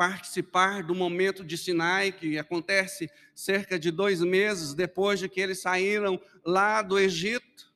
[0.00, 5.60] participar do momento de Sinai, que acontece cerca de dois meses depois de que eles
[5.60, 7.70] saíram lá do Egito.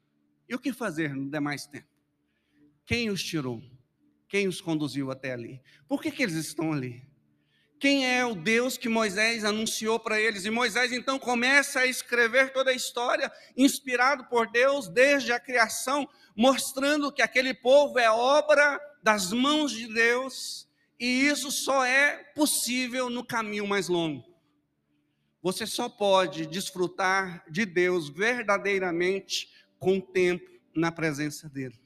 [0.48, 1.86] E o que fazer no demais tempo?
[2.86, 3.62] Quem os tirou?
[4.26, 5.60] Quem os conduziu até ali?
[5.86, 7.06] Por que, que eles estão ali?
[7.78, 10.46] Quem é o Deus que Moisés anunciou para eles?
[10.46, 16.08] E Moisés então começa a escrever toda a história, inspirado por Deus desde a criação,
[16.34, 20.66] mostrando que aquele povo é obra das mãos de Deus,
[20.98, 24.24] e isso só é possível no caminho mais longo.
[25.42, 31.78] Você só pode desfrutar de Deus verdadeiramente com o tempo na presença dele.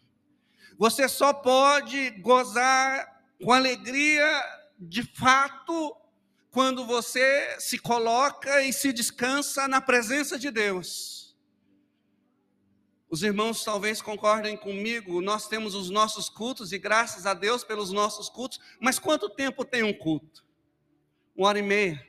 [0.79, 4.25] Você só pode gozar com alegria
[4.79, 5.97] de fato
[6.51, 11.18] quando você se coloca e se descansa na presença de Deus.
[13.11, 17.91] Os irmãos talvez concordem comigo, nós temos os nossos cultos e graças a Deus pelos
[17.91, 20.45] nossos cultos, mas quanto tempo tem um culto?
[21.35, 22.07] Uma hora e meia,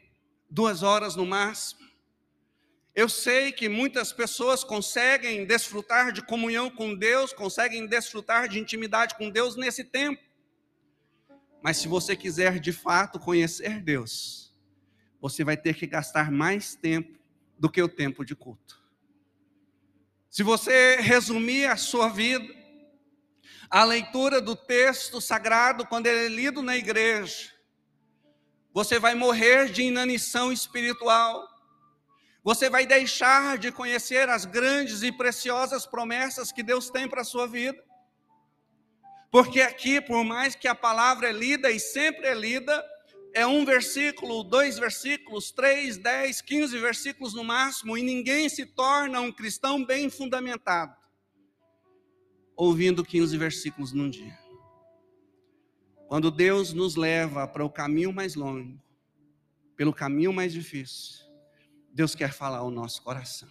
[0.49, 1.87] duas horas no máximo.
[2.93, 9.15] Eu sei que muitas pessoas conseguem desfrutar de comunhão com Deus, conseguem desfrutar de intimidade
[9.15, 10.21] com Deus nesse tempo.
[11.61, 14.53] Mas se você quiser de fato conhecer Deus,
[15.21, 17.17] você vai ter que gastar mais tempo
[17.57, 18.79] do que o tempo de culto.
[20.29, 22.47] Se você resumir a sua vida,
[23.69, 27.51] a leitura do texto sagrado, quando ele é lido na igreja,
[28.71, 31.47] você vai morrer de inanição espiritual,
[32.43, 37.25] você vai deixar de conhecer as grandes e preciosas promessas que Deus tem para a
[37.25, 37.83] sua vida.
[39.31, 42.83] Porque aqui, por mais que a palavra é lida e sempre é lida,
[43.33, 49.19] é um versículo, dois versículos, três, dez, quinze versículos no máximo, e ninguém se torna
[49.21, 50.95] um cristão bem fundamentado,
[52.55, 54.37] ouvindo 15 versículos num dia.
[56.07, 58.81] Quando Deus nos leva para o caminho mais longo,
[59.75, 61.23] pelo caminho mais difícil,
[61.93, 63.49] Deus quer falar ao nosso coração.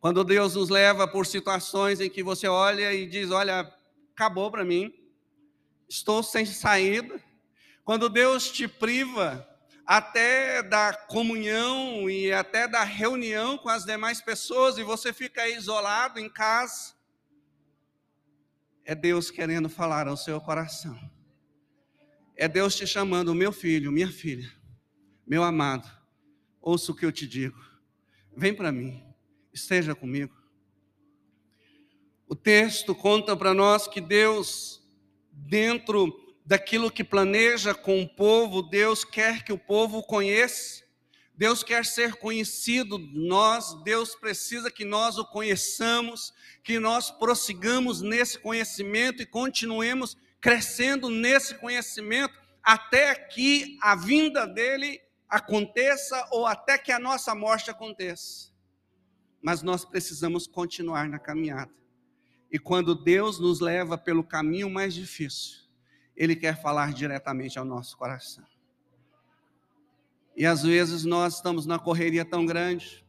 [0.00, 3.72] Quando Deus nos leva por situações em que você olha e diz: Olha,
[4.14, 4.92] acabou para mim,
[5.88, 7.20] estou sem saída.
[7.86, 9.48] Quando Deus te priva
[9.86, 16.20] até da comunhão e até da reunião com as demais pessoas e você fica isolado
[16.20, 16.94] em casa,
[18.84, 20.98] é Deus querendo falar ao seu coração.
[22.36, 24.52] É Deus te chamando, meu filho, minha filha,
[25.26, 25.96] meu amado
[26.66, 27.56] ouça o que eu te digo.
[28.36, 29.00] Vem para mim,
[29.52, 30.34] esteja comigo.
[32.26, 34.84] O texto conta para nós que Deus,
[35.30, 40.84] dentro daquilo que planeja com o povo, Deus quer que o povo conheça,
[41.34, 46.32] Deus quer ser conhecido nós, Deus precisa que nós o conheçamos,
[46.62, 52.32] que nós prossigamos nesse conhecimento e continuemos crescendo nesse conhecimento
[52.62, 58.52] até que a vinda dele aconteça ou até que a nossa morte aconteça.
[59.42, 61.74] Mas nós precisamos continuar na caminhada.
[62.50, 65.65] E quando Deus nos leva pelo caminho mais difícil,
[66.16, 68.44] Ele quer falar diretamente ao nosso coração.
[70.36, 73.04] E às vezes nós estamos na correria tão grande,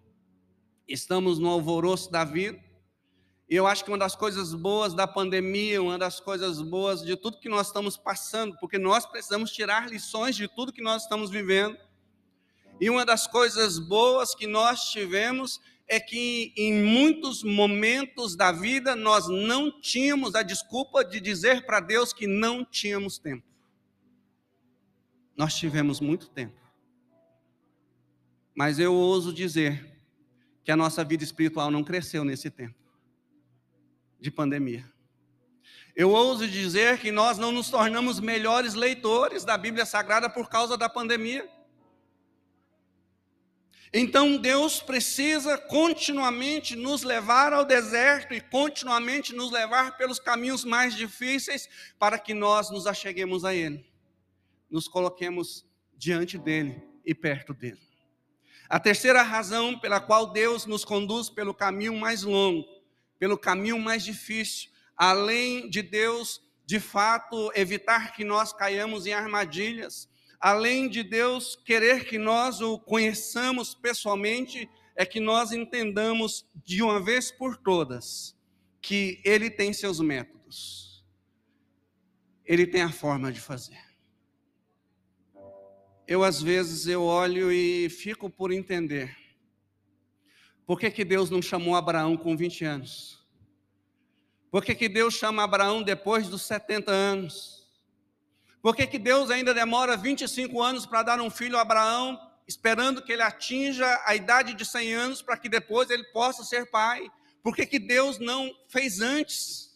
[0.88, 2.64] estamos no alvoroço da vida,
[3.50, 7.16] e eu acho que uma das coisas boas da pandemia, uma das coisas boas de
[7.16, 11.30] tudo que nós estamos passando, porque nós precisamos tirar lições de tudo que nós estamos
[11.30, 11.78] vivendo,
[12.80, 18.96] e uma das coisas boas que nós tivemos é que em muitos momentos da vida
[18.96, 23.46] nós não tínhamos a desculpa de dizer para Deus que não tínhamos tempo.
[25.36, 26.60] Nós tivemos muito tempo.
[28.54, 30.02] Mas eu ouso dizer
[30.64, 32.76] que a nossa vida espiritual não cresceu nesse tempo
[34.20, 34.84] de pandemia.
[35.96, 40.78] Eu ouso dizer que nós não nos tornamos melhores leitores da Bíblia Sagrada por causa
[40.78, 41.48] da pandemia.
[43.94, 50.96] Então Deus precisa continuamente nos levar ao deserto e continuamente nos levar pelos caminhos mais
[50.96, 53.86] difíceis para que nós nos acheguemos a Ele,
[54.70, 55.66] nos coloquemos
[55.96, 57.80] diante dEle e perto dEle.
[58.70, 62.68] A terceira razão pela qual Deus nos conduz pelo caminho mais longo,
[63.18, 70.10] pelo caminho mais difícil, além de Deus, de fato, evitar que nós caiamos em armadilhas,
[70.40, 77.00] além de Deus querer que nós o conheçamos pessoalmente, é que nós entendamos de uma
[77.00, 78.36] vez por todas
[78.82, 81.06] que Ele tem seus métodos,
[82.46, 83.80] Ele tem a forma de fazer.
[86.08, 89.16] Eu, às vezes, eu olho e fico por entender.
[90.66, 93.26] Por que, que Deus não chamou Abraão com 20 anos?
[94.50, 97.57] Por que, que Deus chama Abraão depois dos 70 anos?
[98.62, 103.02] Por que, que Deus ainda demora 25 anos para dar um filho a Abraão, esperando
[103.02, 107.10] que ele atinja a idade de 100 anos para que depois ele possa ser pai?
[107.44, 109.68] Por que, que Deus não fez antes?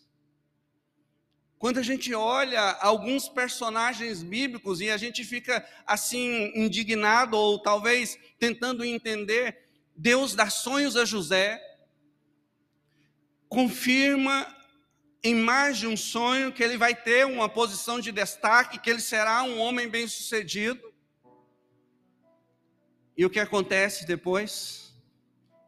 [1.62, 8.18] Quando a gente olha alguns personagens bíblicos e a gente fica assim indignado ou talvez
[8.40, 11.62] tentando entender, Deus dá sonhos a José,
[13.48, 14.48] confirma
[15.24, 19.02] em mais de um sonho que ele vai ter uma posição de destaque, que ele
[19.02, 20.92] será um homem bem-sucedido.
[23.16, 24.96] E o que acontece depois?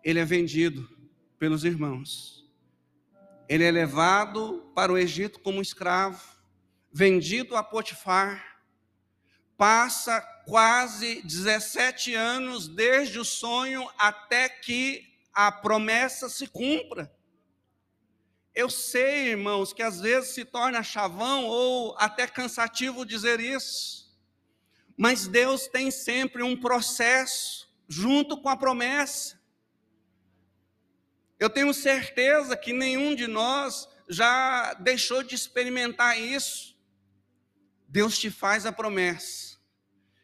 [0.03, 0.89] Ele é vendido
[1.37, 2.49] pelos irmãos.
[3.47, 6.21] Ele é levado para o Egito como escravo,
[6.91, 8.53] vendido a Potifar,
[9.57, 17.13] passa quase 17 anos desde o sonho até que a promessa se cumpra.
[18.55, 24.13] Eu sei, irmãos, que às vezes se torna chavão ou até cansativo dizer isso,
[24.95, 29.41] mas Deus tem sempre um processo junto com a promessa.
[31.39, 36.77] Eu tenho certeza que nenhum de nós já deixou de experimentar isso.
[37.87, 39.57] Deus te faz a promessa.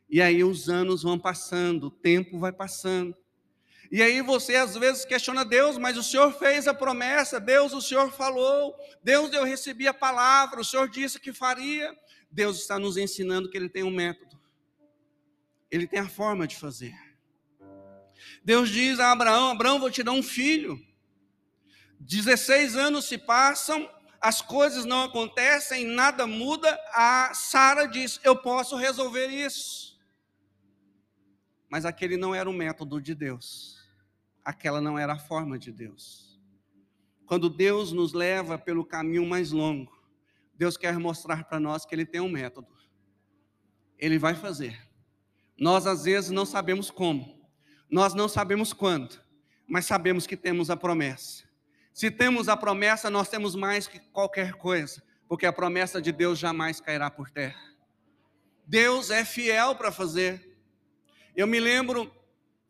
[0.08, 3.16] E aí os anos vão passando, o tempo vai passando.
[3.92, 7.82] E aí você às vezes questiona Deus, mas o Senhor fez a promessa, Deus, o
[7.82, 11.98] Senhor falou, Deus, eu recebi a palavra, o Senhor disse que faria.
[12.32, 14.40] Deus está nos ensinando que Ele tem um método,
[15.72, 16.94] Ele tem a forma de fazer.
[18.44, 20.80] Deus diz a Abraão: Abraão, vou te dar um filho.
[22.00, 23.90] 16 anos se passam,
[24.22, 26.80] as coisas não acontecem, nada muda.
[26.94, 30.00] A Sara diz: Eu posso resolver isso.
[31.70, 33.79] Mas aquele não era o método de Deus,
[34.50, 36.40] aquela não era a forma de Deus.
[37.26, 39.96] Quando Deus nos leva pelo caminho mais longo,
[40.56, 42.68] Deus quer mostrar para nós que Ele tem um método.
[43.98, 44.82] Ele vai fazer.
[45.58, 47.48] Nós às vezes não sabemos como,
[47.90, 49.22] nós não sabemos quando,
[49.68, 51.44] mas sabemos que temos a promessa.
[51.94, 56.40] Se temos a promessa, nós temos mais que qualquer coisa, porque a promessa de Deus
[56.40, 57.62] jamais cairá por terra.
[58.66, 60.58] Deus é fiel para fazer.
[61.36, 62.12] Eu me lembro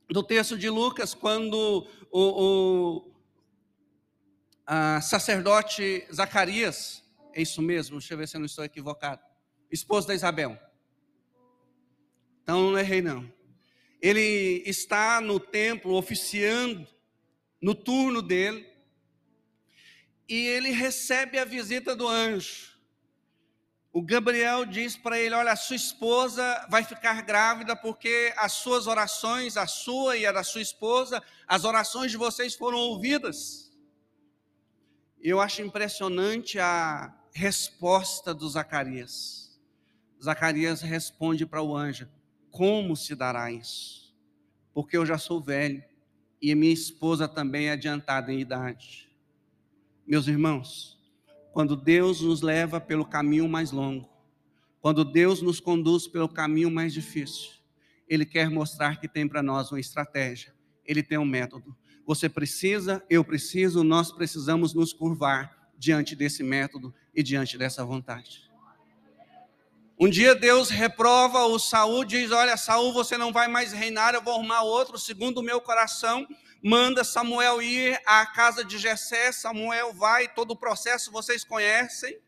[0.09, 3.11] do texto de Lucas, quando o, o
[5.01, 7.03] sacerdote Zacarias,
[7.33, 9.21] é isso mesmo, deixa eu ver se eu não estou equivocado,
[9.71, 10.59] esposo da Isabel.
[12.41, 13.31] Então não errei não.
[14.01, 16.87] Ele está no templo oficiando,
[17.61, 18.67] no turno dele,
[20.27, 22.68] e ele recebe a visita do anjo.
[23.91, 28.85] O Gabriel diz para ele: Olha, a sua esposa vai ficar grávida porque as suas
[28.85, 33.71] orações, a sua e a da sua esposa, as orações de vocês foram ouvidas.
[35.19, 39.59] Eu acho impressionante a resposta do Zacarias.
[40.23, 42.07] Zacarias responde para o anjo:
[42.51, 44.15] Como se dará isso?
[44.71, 45.83] Porque eu já sou velho
[46.39, 49.09] e minha esposa também é adiantada em idade.
[50.05, 50.98] Meus irmãos,
[51.51, 54.09] quando Deus nos leva pelo caminho mais longo,
[54.81, 57.51] quando Deus nos conduz pelo caminho mais difícil,
[58.07, 60.53] Ele quer mostrar que tem para nós uma estratégia,
[60.85, 61.75] Ele tem um método.
[62.05, 68.48] Você precisa, eu preciso, nós precisamos nos curvar diante desse método e diante dessa vontade.
[69.99, 74.21] Um dia Deus reprova o Saul, diz: Olha, Saul, você não vai mais reinar, eu
[74.21, 76.25] vou arrumar outro segundo o meu coração
[76.63, 82.19] manda Samuel ir à casa de Jessé, Samuel vai, todo o processo vocês conhecem.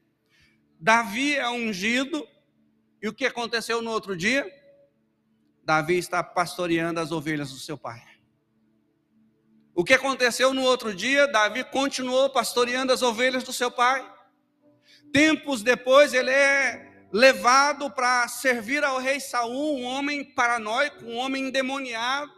[0.80, 2.28] Davi é ungido,
[3.02, 4.50] e o que aconteceu no outro dia?
[5.64, 8.02] Davi está pastoreando as ovelhas do seu pai.
[9.74, 11.28] O que aconteceu no outro dia?
[11.28, 14.08] Davi continuou pastoreando as ovelhas do seu pai.
[15.14, 21.48] Tempos depois, ele é levado para servir ao rei Saul, um homem paranoico, um homem
[21.48, 22.32] endemoniado.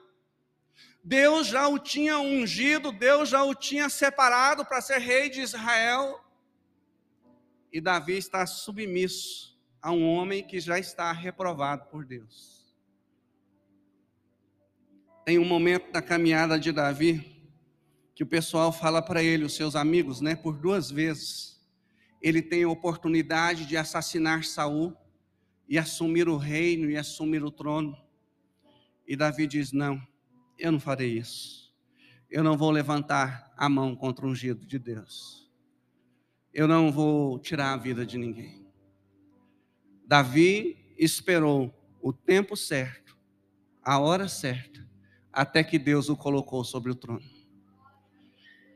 [1.03, 6.19] Deus já o tinha ungido, Deus já o tinha separado para ser rei de Israel.
[7.71, 12.74] E Davi está submisso a um homem que já está reprovado por Deus.
[15.26, 17.34] Tem um momento da caminhada de Davi
[18.15, 21.53] que o pessoal fala para ele, os seus amigos, né, por duas vezes,
[22.24, 24.95] ele tem a oportunidade de assassinar Saul
[25.67, 27.97] e assumir o reino e assumir o trono.
[29.05, 30.01] E Davi diz: Não,
[30.57, 31.76] eu não farei isso.
[32.32, 35.51] Eu não vou levantar a mão contra o ungido de Deus.
[36.53, 38.65] Eu não vou tirar a vida de ninguém.
[40.05, 43.17] Davi esperou o tempo certo,
[43.84, 44.88] a hora certa,
[45.32, 47.24] até que Deus o colocou sobre o trono.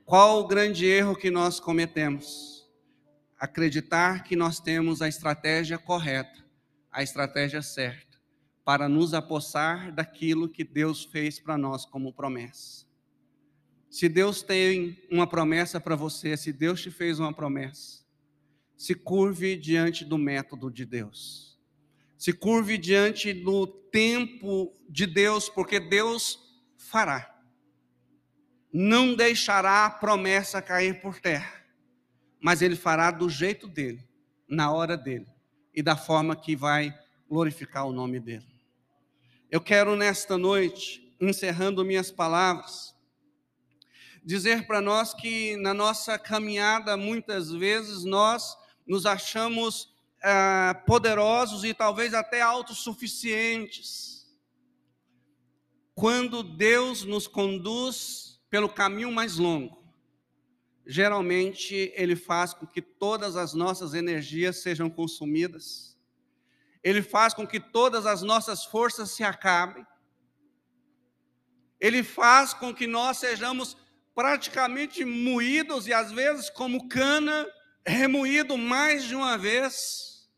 [0.05, 2.56] Qual o grande erro que nós cometemos?
[3.39, 6.45] Acreditar que nós temos a estratégia correta,
[6.91, 8.17] a estratégia certa,
[8.65, 12.85] para nos apossar daquilo que Deus fez para nós como promessa.
[13.89, 18.05] Se Deus tem uma promessa para você, se Deus te fez uma promessa,
[18.75, 21.57] se curve diante do método de Deus.
[22.17, 26.39] Se curve diante do tempo de Deus, porque Deus
[26.77, 27.35] fará.
[28.71, 31.56] Não deixará a promessa cair por terra,
[32.41, 34.07] mas Ele fará do jeito dele,
[34.47, 35.27] na hora dele
[35.73, 36.97] e da forma que vai
[37.29, 38.45] glorificar o nome dele.
[39.51, 42.95] Eu quero nesta noite, encerrando minhas palavras,
[44.23, 51.73] dizer para nós que na nossa caminhada, muitas vezes, nós nos achamos ah, poderosos e
[51.73, 54.25] talvez até autossuficientes.
[55.93, 59.86] Quando Deus nos conduz pelo caminho mais longo,
[60.87, 65.97] geralmente Ele faz com que todas as nossas energias sejam consumidas,
[66.81, 69.85] Ele faz com que todas as nossas forças se acabem,
[71.79, 73.75] Ele faz com que nós sejamos
[74.15, 77.45] praticamente moídos e às vezes como cana,
[77.85, 80.29] remoído mais de uma vez,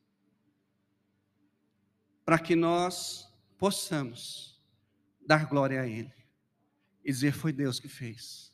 [2.25, 4.59] para que nós possamos
[5.21, 6.13] dar glória a Ele
[7.05, 8.48] e dizer: Foi Deus que fez.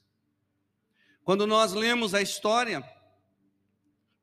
[1.25, 2.87] Quando nós lemos a história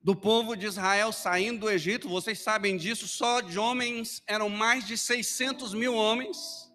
[0.00, 4.86] do povo de Israel saindo do Egito, vocês sabem disso, só de homens eram mais
[4.86, 6.72] de 600 mil homens.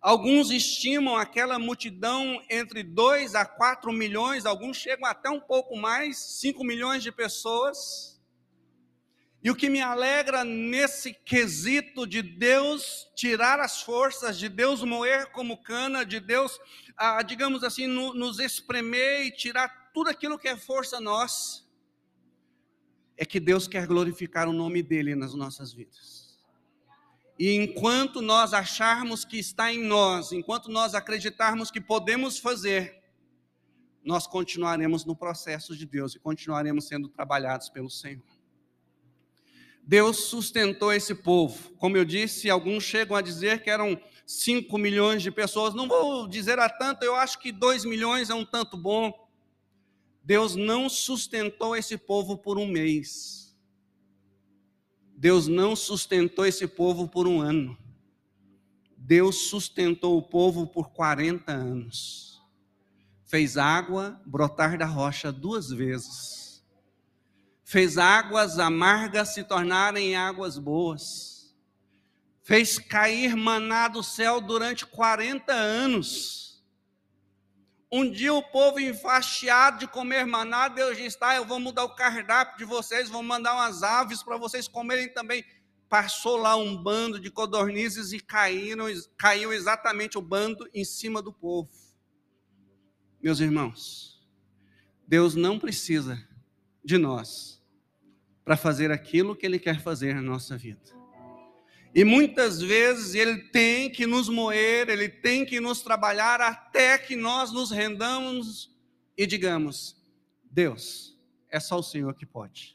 [0.00, 6.18] Alguns estimam aquela multidão entre 2 a 4 milhões, alguns chegam até um pouco mais,
[6.38, 8.17] 5 milhões de pessoas.
[9.48, 15.32] E o que me alegra nesse quesito de Deus tirar as forças, de Deus moer
[15.32, 16.60] como cana, de Deus,
[16.94, 21.64] ah, digamos assim, no, nos espremer e tirar tudo aquilo que é força nossa,
[23.16, 26.38] é que Deus quer glorificar o nome dEle nas nossas vidas.
[27.38, 33.02] E enquanto nós acharmos que está em nós, enquanto nós acreditarmos que podemos fazer,
[34.04, 38.37] nós continuaremos no processo de Deus e continuaremos sendo trabalhados pelo Senhor.
[39.88, 41.70] Deus sustentou esse povo.
[41.78, 45.72] Como eu disse, alguns chegam a dizer que eram 5 milhões de pessoas.
[45.72, 49.10] Não vou dizer a tanto, eu acho que 2 milhões é um tanto bom.
[50.22, 53.56] Deus não sustentou esse povo por um mês.
[55.16, 57.74] Deus não sustentou esse povo por um ano.
[58.94, 62.42] Deus sustentou o povo por 40 anos.
[63.24, 66.47] Fez água brotar da rocha duas vezes.
[67.68, 71.54] Fez águas amargas se tornarem águas boas.
[72.42, 76.48] Fez cair maná do céu durante 40 anos
[77.90, 81.94] um dia o povo enfastiado de comer maná, Deus disse: tá, eu vou mudar o
[81.94, 85.44] cardápio de vocês, vou mandar umas aves para vocês comerem também.
[85.88, 91.32] Passou lá um bando de codornizes e caíram, caiu exatamente o bando em cima do
[91.32, 91.70] povo.
[93.22, 94.22] Meus irmãos,
[95.06, 96.22] Deus não precisa
[96.84, 97.57] de nós
[98.48, 100.80] para fazer aquilo que Ele quer fazer na nossa vida.
[101.94, 107.14] E muitas vezes ele tem que nos moer, ele tem que nos trabalhar até que
[107.14, 108.74] nós nos rendamos
[109.18, 110.02] e digamos:
[110.50, 111.14] Deus,
[111.50, 112.74] é só o Senhor que pode.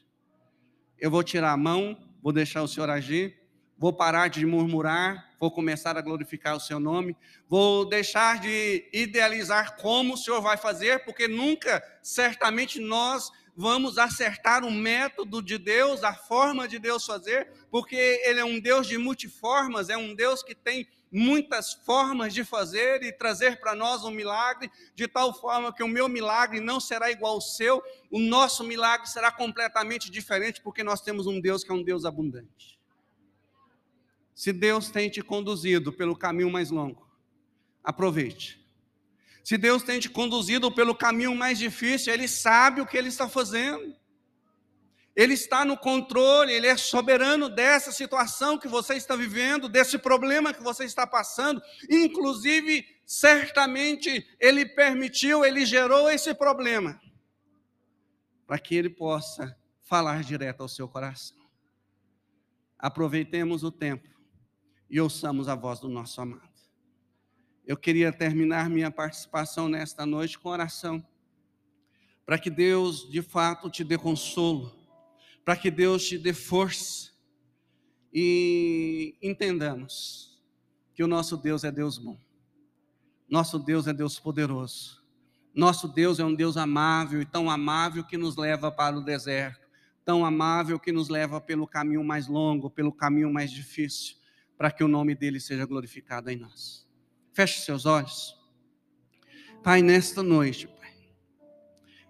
[0.96, 3.36] Eu vou tirar a mão, vou deixar o Senhor agir,
[3.76, 7.16] vou parar de murmurar, vou começar a glorificar o seu nome,
[7.48, 14.64] vou deixar de idealizar como o Senhor vai fazer, porque nunca, certamente, nós vamos acertar
[14.64, 18.98] o método de Deus, a forma de Deus fazer, porque Ele é um Deus de
[18.98, 24.10] multiformas, é um Deus que tem muitas formas de fazer e trazer para nós um
[24.10, 27.80] milagre, de tal forma que o meu milagre não será igual ao seu,
[28.10, 32.04] o nosso milagre será completamente diferente, porque nós temos um Deus que é um Deus
[32.04, 32.80] abundante.
[34.34, 37.08] Se Deus tem te conduzido pelo caminho mais longo,
[37.84, 38.63] aproveite
[39.44, 43.28] se Deus tem te conduzido pelo caminho mais difícil, Ele sabe o que Ele está
[43.28, 43.94] fazendo.
[45.14, 50.52] Ele está no controle, Ele é soberano dessa situação que você está vivendo, desse problema
[50.52, 57.00] que você está passando, inclusive certamente ele permitiu, ele gerou esse problema,
[58.46, 61.36] para que ele possa falar direto ao seu coração.
[62.78, 64.08] Aproveitemos o tempo
[64.88, 66.53] e ouçamos a voz do nosso amado.
[67.66, 71.02] Eu queria terminar minha participação nesta noite com oração,
[72.26, 74.70] para que Deus de fato te dê consolo,
[75.42, 77.10] para que Deus te dê força.
[78.12, 80.38] E entendamos
[80.92, 82.18] que o nosso Deus é Deus bom,
[83.26, 85.02] nosso Deus é Deus poderoso,
[85.54, 89.66] nosso Deus é um Deus amável e tão amável que nos leva para o deserto,
[90.04, 94.16] tão amável que nos leva pelo caminho mais longo, pelo caminho mais difícil,
[94.56, 96.83] para que o nome dele seja glorificado em nós.
[97.34, 98.32] Feche seus olhos.
[99.60, 100.94] Pai, nesta noite, Pai,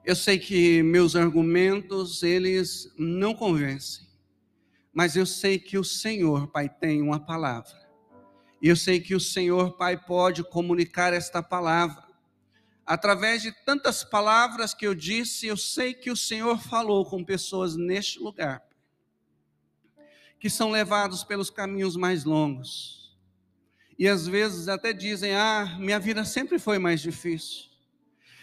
[0.05, 4.07] eu sei que meus argumentos, eles não convencem,
[4.93, 7.73] mas eu sei que o Senhor, Pai, tem uma palavra.
[8.61, 12.05] E eu sei que o Senhor, Pai, pode comunicar esta palavra.
[12.85, 17.77] Através de tantas palavras que eu disse, eu sei que o Senhor falou com pessoas
[17.77, 18.63] neste lugar,
[20.39, 23.04] que são levados pelos caminhos mais longos.
[23.99, 27.75] E às vezes até dizem: Ah, minha vida sempre foi mais difícil.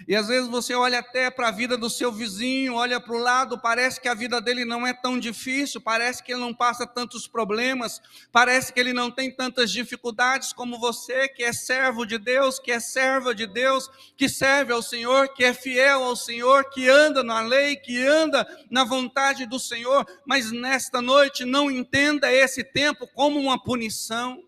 [0.08, 3.20] E às vezes você olha até para a vida do seu vizinho, olha para o
[3.20, 6.88] lado, parece que a vida dele não é tão difícil, parece que ele não passa
[6.88, 12.18] tantos problemas, parece que ele não tem tantas dificuldades como você, que é servo de
[12.18, 16.70] Deus, que é serva de Deus, que serve ao Senhor, que é fiel ao Senhor,
[16.70, 22.32] que anda na lei, que anda na vontade do Senhor, mas nesta noite não entenda
[22.32, 24.43] esse tempo como uma punição.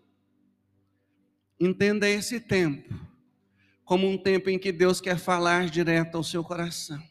[1.64, 2.94] Entenda esse tempo
[3.86, 7.02] como um tempo em que Deus quer falar direto ao seu coração.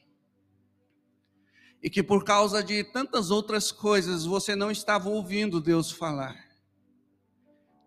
[1.81, 6.37] E que por causa de tantas outras coisas você não estava ouvindo Deus falar.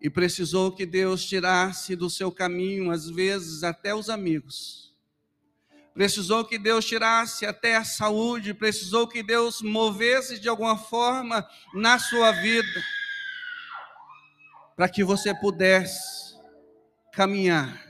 [0.01, 4.93] E precisou que Deus tirasse do seu caminho, às vezes, até os amigos.
[5.93, 11.97] Precisou que Deus tirasse até a saúde, precisou que Deus movesse de alguma forma na
[11.97, 12.83] sua vida,
[14.75, 16.26] para que você pudesse
[17.17, 17.83] caminhar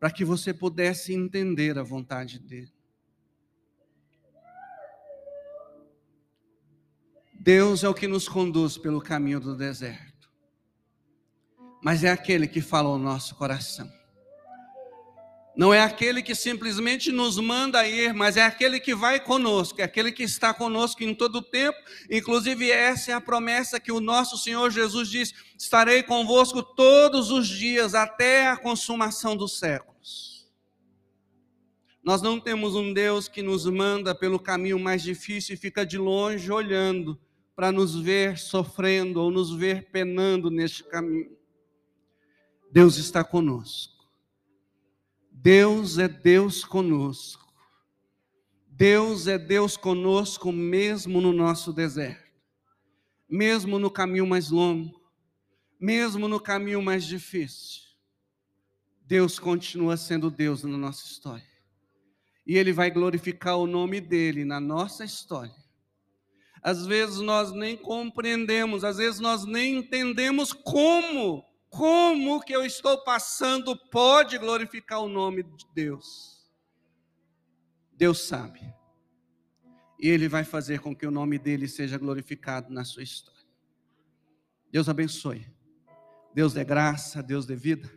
[0.00, 2.72] para que você pudesse entender a vontade dele.
[7.34, 10.32] Deus é o que nos conduz pelo caminho do deserto,
[11.82, 13.92] mas é aquele que fala ao nosso coração.
[15.56, 19.84] Não é aquele que simplesmente nos manda ir, mas é aquele que vai conosco, é
[19.84, 21.78] aquele que está conosco em todo o tempo.
[22.10, 27.46] Inclusive, essa é a promessa que o nosso Senhor Jesus diz: estarei convosco todos os
[27.46, 29.94] dias até a consumação dos séculos.
[32.02, 35.96] Nós não temos um Deus que nos manda pelo caminho mais difícil e fica de
[35.96, 37.18] longe olhando
[37.54, 41.30] para nos ver sofrendo ou nos ver penando neste caminho.
[42.72, 43.93] Deus está conosco.
[45.44, 47.52] Deus é Deus conosco.
[48.66, 52.32] Deus é Deus conosco mesmo no nosso deserto,
[53.28, 54.98] mesmo no caminho mais longo,
[55.78, 57.82] mesmo no caminho mais difícil.
[59.02, 61.44] Deus continua sendo Deus na nossa história.
[62.46, 65.62] E Ele vai glorificar o nome dEle na nossa história.
[66.62, 71.44] Às vezes nós nem compreendemos, às vezes nós nem entendemos como
[71.76, 76.48] como que eu estou passando pode glorificar o nome de Deus?
[77.92, 78.60] Deus sabe.
[79.98, 83.44] E Ele vai fazer com que o nome dele seja glorificado na sua história.
[84.70, 85.52] Deus abençoe.
[86.32, 87.90] Deus dê graça, Deus dê vida.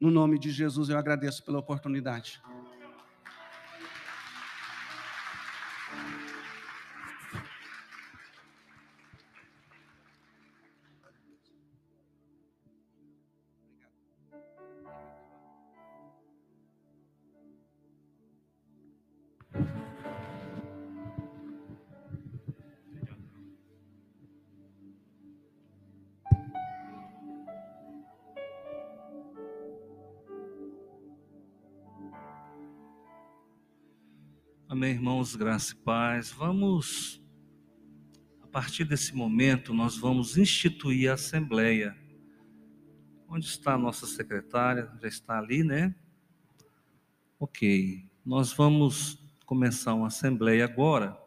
[0.00, 2.42] No nome de Jesus eu agradeço pela oportunidade.
[34.78, 36.30] Amém, irmãos, graça e paz.
[36.30, 37.20] Vamos,
[38.40, 41.98] a partir desse momento, nós vamos instituir a assembleia.
[43.28, 44.88] Onde está a nossa secretária?
[45.02, 45.92] Já está ali, né?
[47.40, 51.20] Ok, nós vamos começar uma assembleia agora.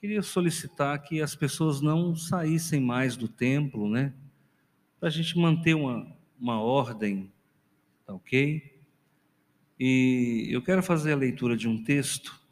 [0.00, 4.12] Queria solicitar que as pessoas não saíssem mais do templo, né?
[4.98, 7.32] Para a gente manter uma, uma ordem,
[8.04, 8.82] tá ok?
[9.78, 12.47] E eu quero fazer a leitura de um texto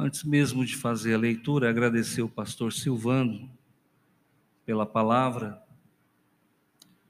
[0.00, 3.50] Antes mesmo de fazer a leitura, agradecer o pastor Silvando
[4.64, 5.60] pela palavra,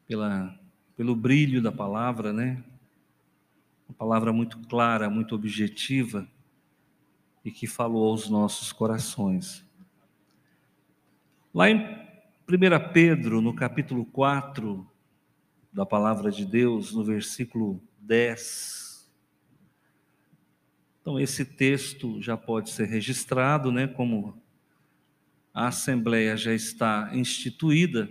[0.06, 0.58] pela,
[0.96, 2.64] pelo brilho da palavra, né?
[3.86, 6.26] Uma palavra muito clara, muito objetiva
[7.44, 9.62] e que falou aos nossos corações.
[11.52, 14.90] Lá em 1 Pedro, no capítulo 4
[15.70, 18.87] da palavra de Deus, no versículo 10.
[21.08, 24.38] Então, esse texto já pode ser registrado, né, como
[25.54, 28.06] a Assembleia já está instituída.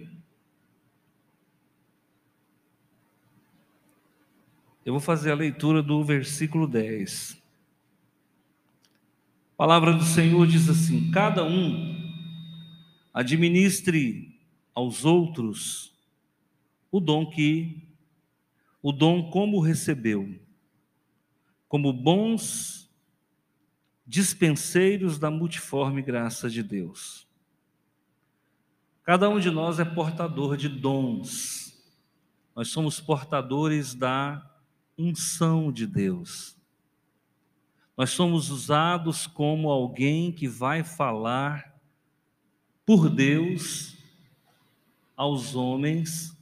[4.84, 7.40] Eu vou fazer a leitura do versículo 10.
[9.54, 12.12] A palavra do Senhor diz assim: Cada um
[13.14, 14.42] administre
[14.74, 15.94] aos outros
[16.92, 17.80] o dom que
[18.82, 20.36] o dom como recebeu,
[21.70, 22.87] como bons
[24.08, 27.28] dispenseiros da multiforme graça de Deus.
[29.04, 31.78] Cada um de nós é portador de dons.
[32.56, 34.50] Nós somos portadores da
[34.98, 36.58] unção de Deus.
[37.98, 41.76] Nós somos usados como alguém que vai falar
[42.86, 43.98] por Deus
[45.16, 46.38] aos homens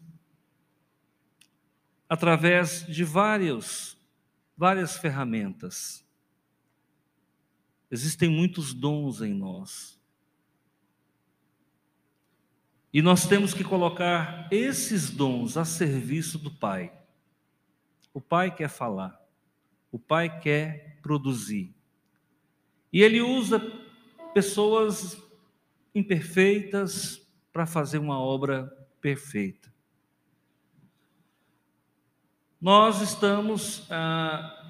[2.08, 3.98] através de vários,
[4.56, 6.05] várias ferramentas.
[7.90, 10.00] Existem muitos dons em nós.
[12.94, 16.92] E nós temos que colocar esses dons a serviço do Pai.
[18.14, 19.22] O Pai quer falar,
[19.92, 21.76] o Pai quer produzir.
[22.94, 23.60] E Ele usa
[24.34, 25.22] pessoas
[25.94, 27.22] imperfeitas
[27.52, 28.68] para fazer uma obra
[29.02, 29.74] perfeita.
[32.60, 34.65] Nós estamos ah,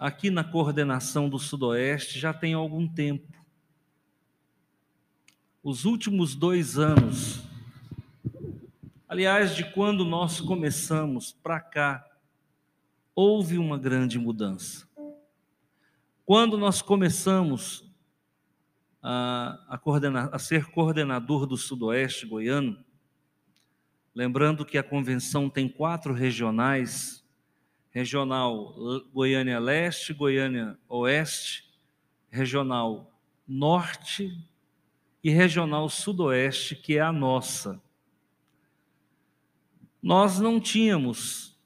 [0.00, 3.28] aqui na coordenação do Sudoeste já tem algum tempo.
[5.62, 7.42] Os últimos dois anos,
[9.06, 12.02] aliás, de quando nós começamos para cá,
[13.14, 14.88] houve uma grande mudança.
[16.24, 17.84] Quando nós começamos
[19.02, 19.78] a, a,
[20.32, 22.82] a ser coordenador do Sudoeste goiano,
[24.14, 27.19] lembrando que a convenção tem quatro regionais:
[27.90, 28.74] regional
[29.12, 31.68] Goiânia Leste, Goiânia Oeste,
[32.30, 33.12] regional
[33.46, 34.32] Norte
[35.22, 37.82] e regional Sudoeste, que é a nossa.
[40.02, 41.58] Nós não tínhamos,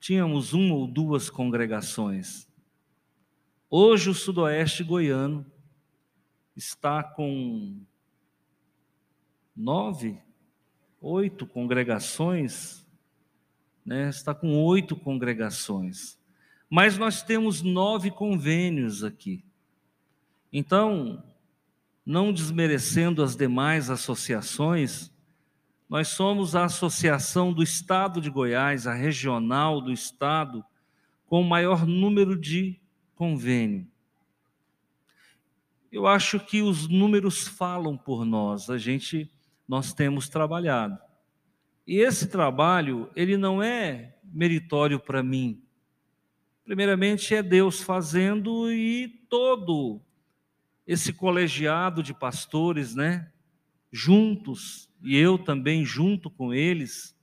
[0.00, 2.48] tínhamos uma ou duas congregações.
[3.70, 5.44] Hoje o Sudoeste goiano
[6.56, 7.84] está com
[9.54, 10.20] nove,
[11.00, 12.87] oito congregações,
[13.88, 14.10] né?
[14.10, 16.18] está com oito congregações.
[16.68, 19.42] Mas nós temos nove convênios aqui.
[20.52, 21.24] Então,
[22.04, 25.10] não desmerecendo as demais associações,
[25.88, 30.62] nós somos a associação do Estado de Goiás, a regional do Estado,
[31.26, 32.78] com o maior número de
[33.14, 33.86] convênio.
[35.90, 39.32] Eu acho que os números falam por nós, a gente,
[39.66, 41.07] nós temos trabalhado.
[41.88, 45.64] E esse trabalho, ele não é meritório para mim.
[46.62, 49.98] Primeiramente é Deus fazendo e todo
[50.86, 53.32] esse colegiado de pastores, né,
[53.90, 57.16] juntos, e eu também junto com eles,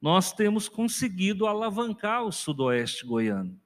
[0.00, 3.56] nós temos conseguido alavancar o sudoeste goiano.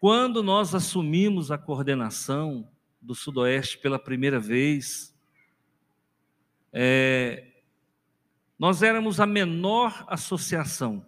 [0.00, 2.68] Quando nós assumimos a coordenação
[3.00, 5.16] do Sudoeste pela primeira vez,
[6.72, 7.51] é,
[8.62, 11.04] nós éramos a menor associação.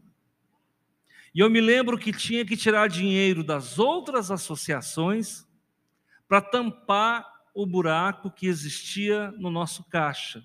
[1.32, 5.46] E eu me lembro que tinha que tirar dinheiro das outras associações
[6.26, 7.24] para tampar
[7.54, 10.44] o buraco que existia no nosso caixa.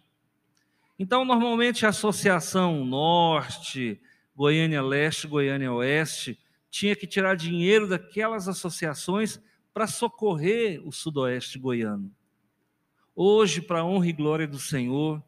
[1.00, 4.00] Então, normalmente a Associação Norte,
[4.36, 6.40] Goiânia Leste, Goiânia Oeste,
[6.70, 9.42] tinha que tirar dinheiro daquelas associações
[9.74, 12.14] para socorrer o sudoeste goiano.
[13.16, 15.24] Hoje, para a honra e glória do Senhor,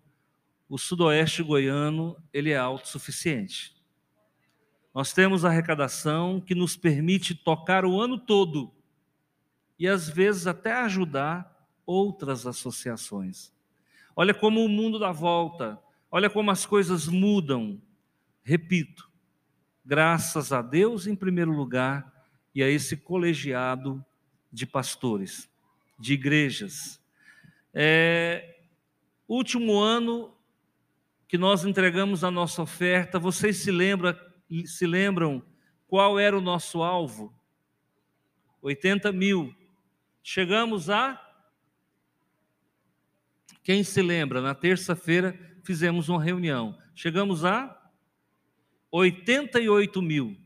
[0.71, 3.75] o sudoeste goiano ele é autossuficiente.
[4.95, 8.73] Nós temos arrecadação que nos permite tocar o ano todo
[9.77, 13.51] e às vezes até ajudar outras associações.
[14.15, 15.77] Olha como o mundo dá volta,
[16.09, 17.81] olha como as coisas mudam.
[18.41, 19.11] Repito,
[19.83, 22.09] graças a Deus em primeiro lugar
[22.55, 24.01] e a esse colegiado
[24.49, 25.49] de pastores,
[25.99, 26.97] de igrejas.
[27.73, 28.57] É,
[29.27, 30.33] último ano
[31.31, 34.13] que nós entregamos a nossa oferta, vocês se lembram,
[34.65, 35.41] se lembram
[35.87, 37.33] qual era o nosso alvo?
[38.61, 39.55] 80 mil.
[40.21, 41.17] Chegamos a.
[43.63, 46.77] Quem se lembra, na terça-feira fizemos uma reunião.
[46.93, 47.81] Chegamos a
[48.91, 50.37] 88 mil.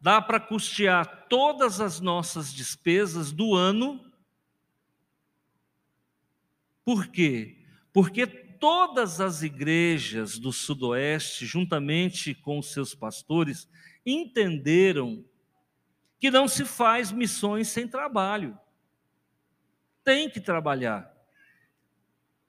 [0.00, 4.04] Dá para custear todas as nossas despesas do ano.
[6.84, 7.57] Por quê?
[8.00, 13.68] Porque todas as igrejas do Sudoeste, juntamente com os seus pastores,
[14.06, 15.24] entenderam
[16.20, 18.56] que não se faz missões sem trabalho.
[20.04, 21.12] Tem que trabalhar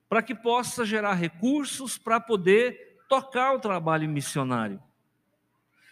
[0.07, 4.79] para que possa gerar recursos para poder tocar o trabalho missionário.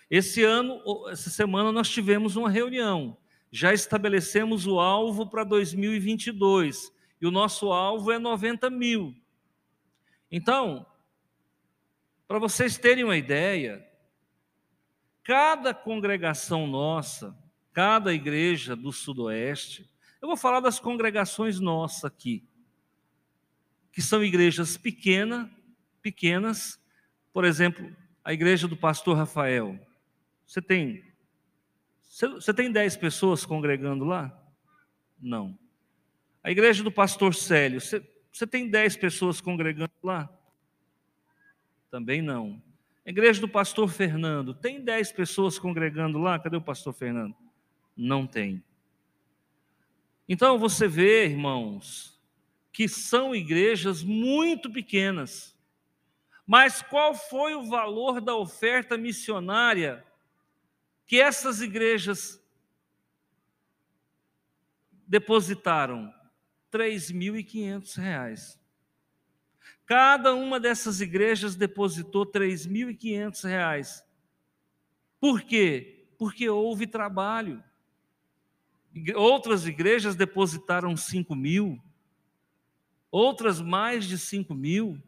[0.08, 0.80] Esse ano,
[1.10, 3.18] essa semana, nós tivemos uma reunião.
[3.52, 9.16] Já estabelecemos o alvo para 2022 e o nosso alvo é 90 mil.
[10.32, 10.86] Então,
[12.28, 13.88] para vocês terem uma ideia,
[15.24, 17.38] cada congregação nossa,
[17.72, 19.90] cada igreja do Sudoeste,
[20.22, 22.44] eu vou falar das congregações nossas aqui,
[23.92, 25.50] que são igrejas pequenas,
[26.02, 26.80] pequenas,
[27.32, 29.80] por exemplo, a igreja do pastor Rafael.
[30.46, 31.06] Você tem
[32.02, 34.36] você tem dez pessoas congregando lá?
[35.20, 35.58] Não.
[36.44, 38.02] A igreja do pastor Célio, você,
[38.38, 40.30] você tem dez pessoas congregando lá?
[41.90, 42.62] Também não.
[43.04, 46.38] A igreja do pastor Fernando, tem dez pessoas congregando lá?
[46.38, 47.36] Cadê o pastor Fernando?
[47.96, 48.64] Não tem.
[50.30, 52.22] Então você vê, irmãos,
[52.72, 55.58] que são igrejas muito pequenas.
[56.46, 60.06] Mas qual foi o valor da oferta missionária
[61.08, 62.40] que essas igrejas
[65.08, 66.14] depositaram?
[66.78, 68.60] 3.500 reais.
[69.86, 74.06] Cada uma dessas igrejas depositou 3.500 reais.
[75.20, 76.08] Por quê?
[76.20, 77.64] Porque houve trabalho.
[79.16, 81.82] Outras igrejas depositaram 5 mil,
[83.12, 85.02] outras mais de 5 mil,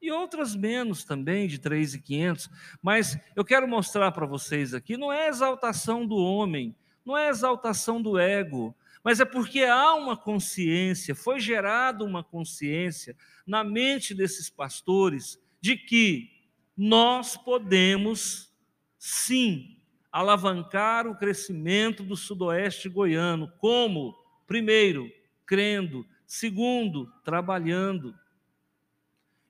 [0.00, 2.50] e outras menos também, de 3.500.
[2.82, 8.00] Mas eu quero mostrar para vocês aqui, não é exaltação do homem, não é exaltação
[8.00, 8.74] do ego,
[9.08, 15.78] mas é porque há uma consciência, foi gerada uma consciência na mente desses pastores de
[15.78, 16.28] que
[16.76, 18.52] nós podemos,
[18.98, 19.80] sim,
[20.12, 23.50] alavancar o crescimento do sudoeste goiano.
[23.56, 24.14] Como?
[24.46, 25.10] Primeiro,
[25.46, 26.04] crendo.
[26.26, 28.14] Segundo, trabalhando.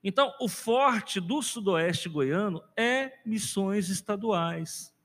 [0.01, 4.97] Então, o forte do sudoeste goiano é missões estaduais.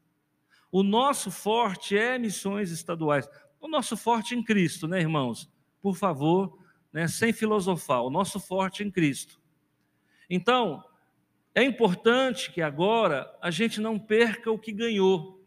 [0.70, 3.28] O nosso forte é missões estaduais
[3.64, 5.50] o nosso forte em Cristo, né, irmãos?
[5.80, 6.58] Por favor,
[6.92, 9.40] né, sem filosofar, o nosso forte em Cristo.
[10.28, 10.84] Então,
[11.54, 15.42] é importante que agora a gente não perca o que ganhou,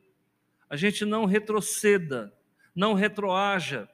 [0.68, 2.34] a gente não retroceda,
[2.74, 3.88] não retroaja.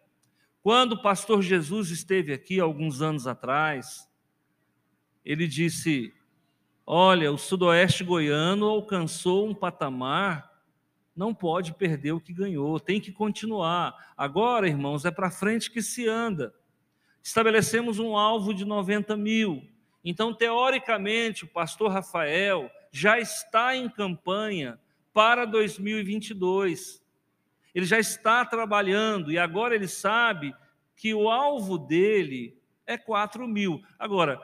[0.61, 4.09] Quando o pastor Jesus esteve aqui alguns anos atrás,
[5.26, 6.13] ele disse:
[6.86, 10.53] Olha, o sudoeste goiano alcançou um patamar
[11.16, 14.14] não pode perder o que ganhou, tem que continuar.
[14.18, 16.53] Agora, irmãos, é para frente que se anda.
[17.22, 19.64] Estabelecemos um alvo de 90 mil.
[20.03, 24.80] Então, teoricamente, o pastor Rafael já está em campanha
[25.14, 27.01] para 2022.
[27.74, 30.53] Ele já está trabalhando e agora ele sabe
[30.95, 33.82] que o alvo dele é 4 mil.
[33.97, 34.41] Agora,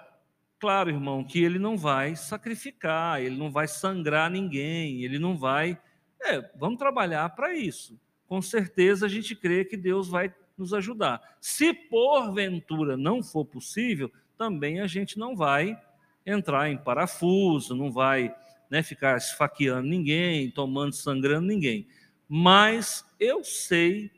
[0.59, 5.80] claro, irmão, que ele não vai sacrificar, ele não vai sangrar ninguém, ele não vai
[6.22, 7.99] é, vamos trabalhar para isso.
[8.28, 11.22] Com certeza a gente crê que Deus vai nos ajudar.
[11.39, 15.80] Se porventura não for possível, também a gente não vai
[16.26, 18.34] entrar em parafuso, não vai
[18.70, 21.88] né, ficar esfaqueando ninguém, tomando, sangrando ninguém.
[22.28, 24.11] Mas eu sei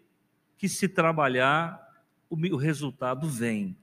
[0.58, 1.82] que se trabalhar,
[2.30, 3.76] o, resultado vem,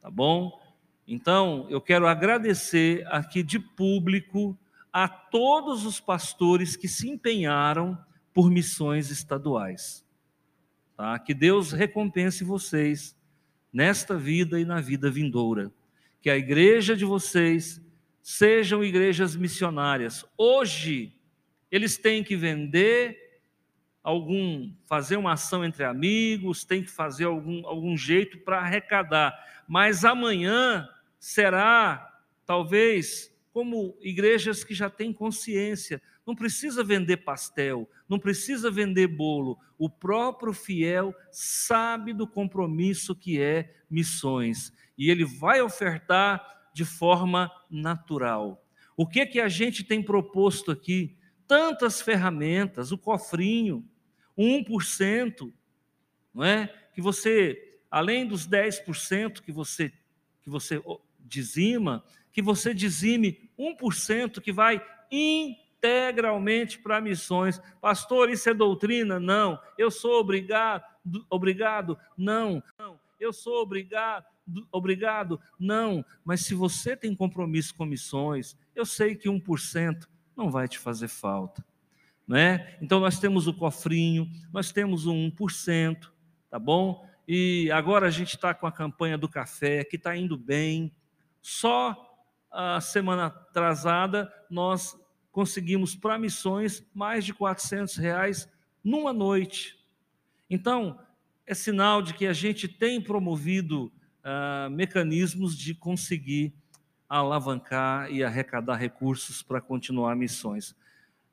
[0.00, 0.60] tá bom?
[1.06, 4.58] Então, eu quero agradecer aqui de público
[4.98, 10.02] a todos os pastores que se empenharam por missões estaduais.
[10.96, 11.18] Tá?
[11.18, 13.14] Que Deus recompense vocês
[13.70, 15.70] nesta vida e na vida vindoura.
[16.22, 17.78] Que a igreja de vocês
[18.22, 20.24] sejam igrejas missionárias.
[20.34, 21.12] Hoje,
[21.70, 23.42] eles têm que vender
[24.02, 29.38] algum, fazer uma ação entre amigos, têm que fazer algum, algum jeito para arrecadar.
[29.68, 30.88] Mas amanhã
[31.18, 36.02] será, talvez, como igrejas que já têm consciência.
[36.26, 39.58] Não precisa vender pastel, não precisa vender bolo.
[39.78, 47.50] O próprio fiel sabe do compromisso que é missões e ele vai ofertar de forma
[47.70, 48.62] natural.
[48.94, 51.16] O que que a gente tem proposto aqui?
[51.48, 53.88] Tantas ferramentas, o cofrinho,
[54.36, 55.50] 1%,
[56.34, 56.66] não é?
[56.94, 59.90] Que você, além dos 10% que você
[60.42, 60.78] que você
[61.18, 67.60] dizima, que você dizime 1% que vai integralmente para missões.
[67.80, 69.20] Pastor, isso é doutrina?
[69.20, 69.58] Não.
[69.78, 70.84] Eu sou obrigado,
[71.30, 71.98] obrigado?
[72.16, 72.62] Não.
[72.78, 72.98] Não.
[73.18, 74.26] Eu sou obrigado,
[74.70, 75.40] obrigado?
[75.58, 76.04] Não.
[76.24, 81.08] Mas se você tem compromisso com missões, eu sei que 1% não vai te fazer
[81.08, 81.64] falta.
[82.28, 82.76] Né?
[82.82, 86.10] Então nós temos o cofrinho, nós temos o 1%,
[86.50, 87.08] tá bom?
[87.26, 90.92] E agora a gente está com a campanha do café, que está indo bem.
[91.40, 92.05] Só
[92.58, 94.98] a semana atrasada nós
[95.30, 98.48] conseguimos para missões mais de 400 reais
[98.82, 99.78] numa noite.
[100.48, 100.98] Então,
[101.46, 103.92] é sinal de que a gente tem promovido
[104.24, 106.54] ah, mecanismos de conseguir
[107.06, 110.74] alavancar e arrecadar recursos para continuar missões.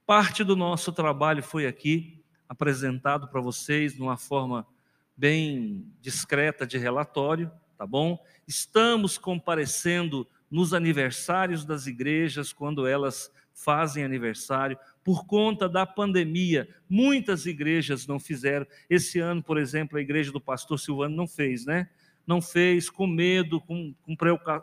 [0.05, 4.67] Parte do nosso trabalho foi aqui apresentado para vocês de uma forma
[5.15, 8.21] bem discreta de relatório, tá bom?
[8.45, 14.77] Estamos comparecendo nos aniversários das igrejas, quando elas fazem aniversário.
[15.03, 18.67] Por conta da pandemia, muitas igrejas não fizeram.
[18.87, 21.89] Esse ano, por exemplo, a igreja do pastor Silvano não fez, né?
[22.25, 24.15] Não fez, com medo, com, com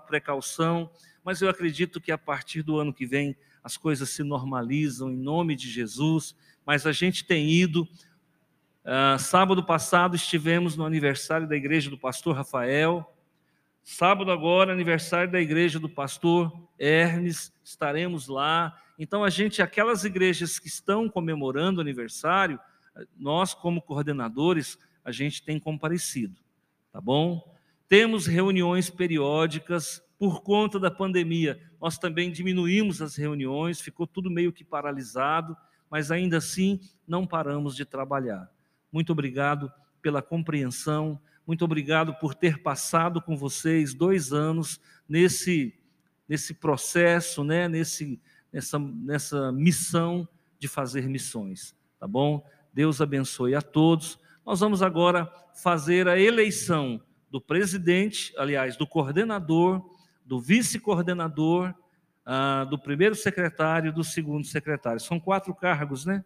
[0.07, 0.88] precaução,
[1.24, 5.16] mas eu acredito que a partir do ano que vem as coisas se normalizam em
[5.16, 6.36] nome de Jesus.
[6.64, 7.82] Mas a gente tem ido.
[8.84, 13.12] Uh, sábado passado estivemos no aniversário da igreja do pastor Rafael.
[13.93, 18.80] Sábado agora, aniversário da igreja do pastor Hermes, estaremos lá.
[18.97, 22.59] Então, a gente, aquelas igrejas que estão comemorando o aniversário,
[23.18, 26.41] nós, como coordenadores, a gente tem comparecido,
[26.93, 27.53] tá bom?
[27.88, 31.61] Temos reuniões periódicas por conta da pandemia.
[31.80, 35.57] Nós também diminuímos as reuniões, ficou tudo meio que paralisado,
[35.91, 36.78] mas ainda assim
[37.09, 38.49] não paramos de trabalhar.
[38.93, 39.70] Muito obrigado
[40.01, 41.20] pela compreensão,
[41.51, 45.75] muito obrigado por ter passado com vocês dois anos nesse,
[46.29, 48.23] nesse processo, né, nesse,
[48.53, 50.29] nessa, nessa missão
[50.61, 52.49] de fazer missões, tá bom?
[52.73, 54.17] Deus abençoe a todos.
[54.47, 59.85] Nós vamos agora fazer a eleição do presidente, aliás, do coordenador,
[60.25, 61.75] do vice-coordenador,
[62.25, 65.01] ah, do primeiro secretário e do segundo secretário.
[65.01, 66.25] São quatro cargos, né?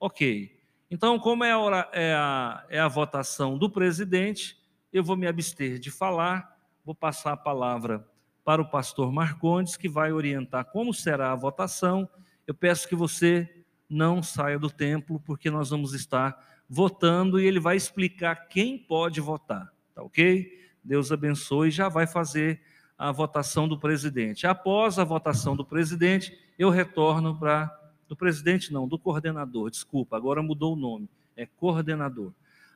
[0.00, 0.58] Ok.
[0.90, 4.61] Então, como é a, é a, é a votação do presidente,
[4.92, 8.06] eu vou me abster de falar, vou passar a palavra
[8.44, 12.08] para o pastor Marcondes, que vai orientar como será a votação.
[12.46, 17.60] Eu peço que você não saia do templo, porque nós vamos estar votando e ele
[17.60, 20.60] vai explicar quem pode votar, tá ok?
[20.82, 22.60] Deus abençoe e já vai fazer
[22.98, 24.46] a votação do presidente.
[24.46, 27.78] Após a votação do presidente, eu retorno para.
[28.08, 32.32] Do presidente, não, do coordenador, desculpa, agora mudou o nome, é coordenador.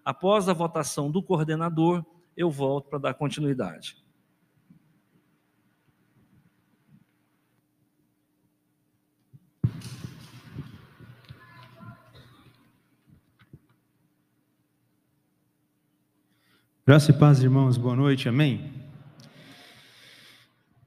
[0.06, 3.96] Após a votação do coordenador, eu volto para dar continuidade.
[16.86, 18.72] Graça e paz, irmãos, boa noite, amém?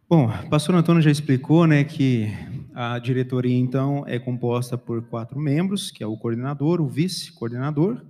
[0.07, 2.28] Bom, pastor Antônio já explicou, né, que
[2.74, 8.01] a diretoria, então, é composta por quatro membros, que é o coordenador, o vice-coordenador,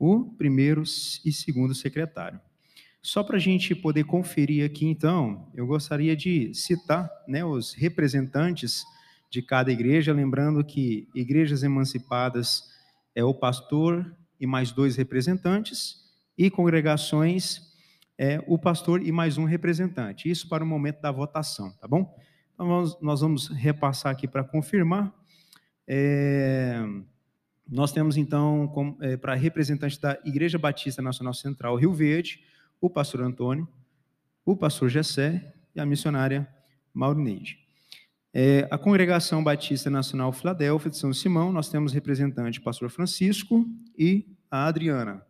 [0.00, 2.40] o primeiro e segundo secretário.
[3.02, 8.82] Só para a gente poder conferir aqui, então, eu gostaria de citar né, os representantes
[9.30, 12.70] de cada igreja, lembrando que igrejas emancipadas
[13.14, 15.96] é o pastor e mais dois representantes,
[16.36, 17.70] e congregações
[18.16, 20.30] é o pastor e mais um representante.
[20.30, 22.18] Isso para o momento da votação, tá bom?
[22.54, 25.12] Então, nós, nós vamos repassar aqui para confirmar.
[25.86, 26.82] É,
[27.70, 32.42] nós temos, então, é, para representante da Igreja Batista Nacional Central Rio Verde,
[32.80, 33.68] o pastor Antônio,
[34.44, 36.48] o pastor Gessé e a missionária
[36.92, 37.58] Maurineide.
[38.34, 43.64] É, a Congregação Batista Nacional Filadélfia de São Simão, nós temos representante pastor Francisco
[43.96, 45.24] e a Adriana.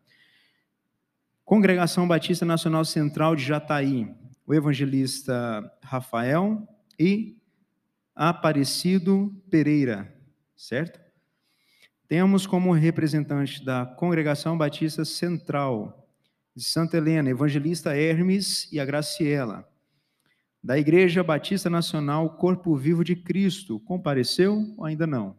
[1.45, 4.09] Congregação Batista Nacional Central de Jataí,
[4.47, 6.67] o evangelista Rafael
[6.99, 7.37] e
[8.15, 10.15] Aparecido Pereira,
[10.57, 11.10] certo?
[12.11, 16.11] Temos como representante da Congregação Batista Central
[16.57, 19.65] de Santa Helena, evangelista Hermes e a Graciela.
[20.61, 25.39] Da Igreja Batista Nacional Corpo Vivo de Cristo, compareceu ou ainda não?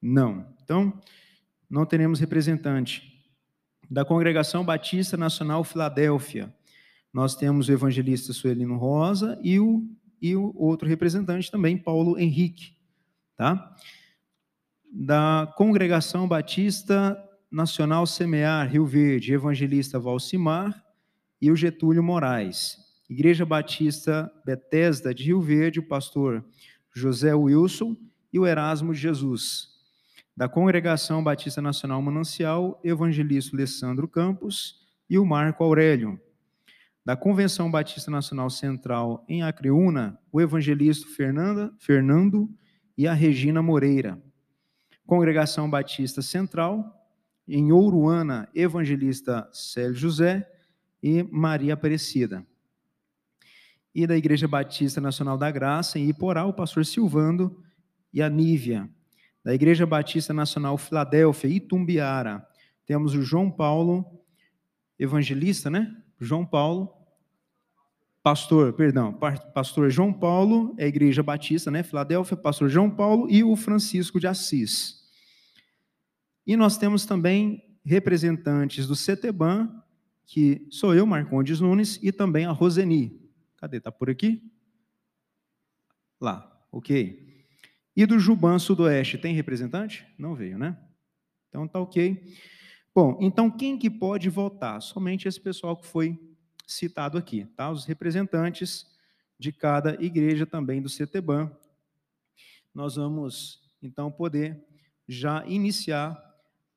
[0.00, 0.56] Não.
[0.64, 0.98] Então,
[1.68, 3.22] não teremos representante.
[3.90, 6.50] Da Congregação Batista Nacional Filadélfia,
[7.12, 9.86] nós temos o evangelista Suelino Rosa e o,
[10.18, 12.74] e o outro representante também, Paulo Henrique.
[13.36, 13.76] Tá?
[14.92, 17.16] Da Congregação Batista
[17.48, 20.84] Nacional Semear, Rio Verde, Evangelista Valcimar
[21.40, 22.76] e o Getúlio Moraes.
[23.08, 26.44] Igreja Batista Betesda de Rio Verde, o pastor
[26.92, 27.96] José Wilson
[28.32, 29.68] e o Erasmo Jesus.
[30.36, 36.20] Da Congregação Batista Nacional Manancial, Evangelista Alessandro Campos e o Marco Aurélio.
[37.04, 42.50] Da Convenção Batista Nacional Central em Acreúna, o evangelista Fernanda, Fernando
[42.98, 44.20] e a Regina Moreira.
[45.10, 47.04] Congregação Batista Central,
[47.48, 50.48] em Ouruana, evangelista Célio José
[51.02, 52.46] e Maria Aparecida.
[53.92, 57.60] E da Igreja Batista Nacional da Graça, em Iporá, o pastor Silvando
[58.12, 58.88] e a Nívia.
[59.44, 62.46] Da Igreja Batista Nacional Filadélfia, Itumbiara,
[62.86, 64.04] temos o João Paulo,
[64.96, 65.92] evangelista, né?
[66.20, 66.88] João Paulo,
[68.22, 69.12] pastor, perdão,
[69.52, 71.82] pastor João Paulo, é a Igreja Batista, né?
[71.82, 74.99] Filadélfia, pastor João Paulo e o Francisco de Assis.
[76.46, 79.82] E nós temos também representantes do CETEBAN,
[80.26, 83.20] que sou eu, Marcondes Nunes, e também a Roseni.
[83.56, 83.78] Cadê?
[83.78, 84.42] Está por aqui?
[86.20, 87.44] Lá, ok.
[87.96, 90.06] E do Juban Sudoeste, tem representante?
[90.18, 90.78] Não veio, né?
[91.48, 92.22] Então tá ok.
[92.94, 94.80] Bom, então quem que pode votar?
[94.80, 96.18] Somente esse pessoal que foi
[96.66, 97.70] citado aqui, tá?
[97.70, 98.86] Os representantes
[99.38, 101.50] de cada igreja também do CETEBAN.
[102.74, 104.62] Nós vamos, então, poder
[105.08, 106.29] já iniciar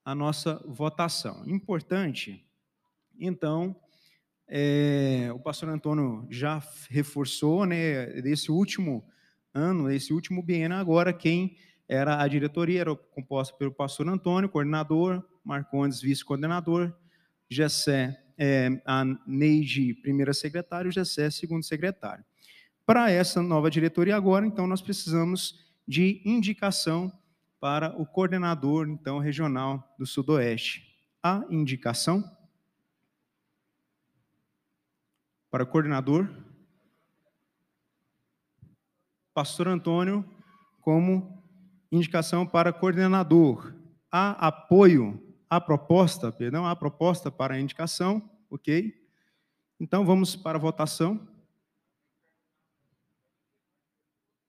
[0.04, 1.44] a nossa votação.
[1.48, 2.46] Importante,
[3.20, 3.76] então,
[4.48, 9.04] é, o pastor Antônio já reforçou, né, desse último
[9.54, 15.24] ano, esse último biênio, agora quem era a diretoria era composta pelo pastor Antônio, coordenador,
[15.44, 16.94] Marcondes, vice-coordenador,
[17.50, 22.24] Gessé, é, a Neide, primeira secretária, o Gessé, segundo secretário.
[22.86, 27.12] Para essa nova diretoria agora, então, nós precisamos de indicação
[27.64, 30.86] para o coordenador, então, regional do Sudoeste.
[31.24, 32.22] A indicação
[35.50, 36.28] para o coordenador,
[39.34, 40.30] Pastor Antônio,
[40.82, 41.42] como
[41.90, 43.74] indicação para coordenador.
[44.12, 48.94] Há apoio à proposta, perdão, à proposta para a indicação, ok?
[49.80, 51.26] Então, vamos para a votação.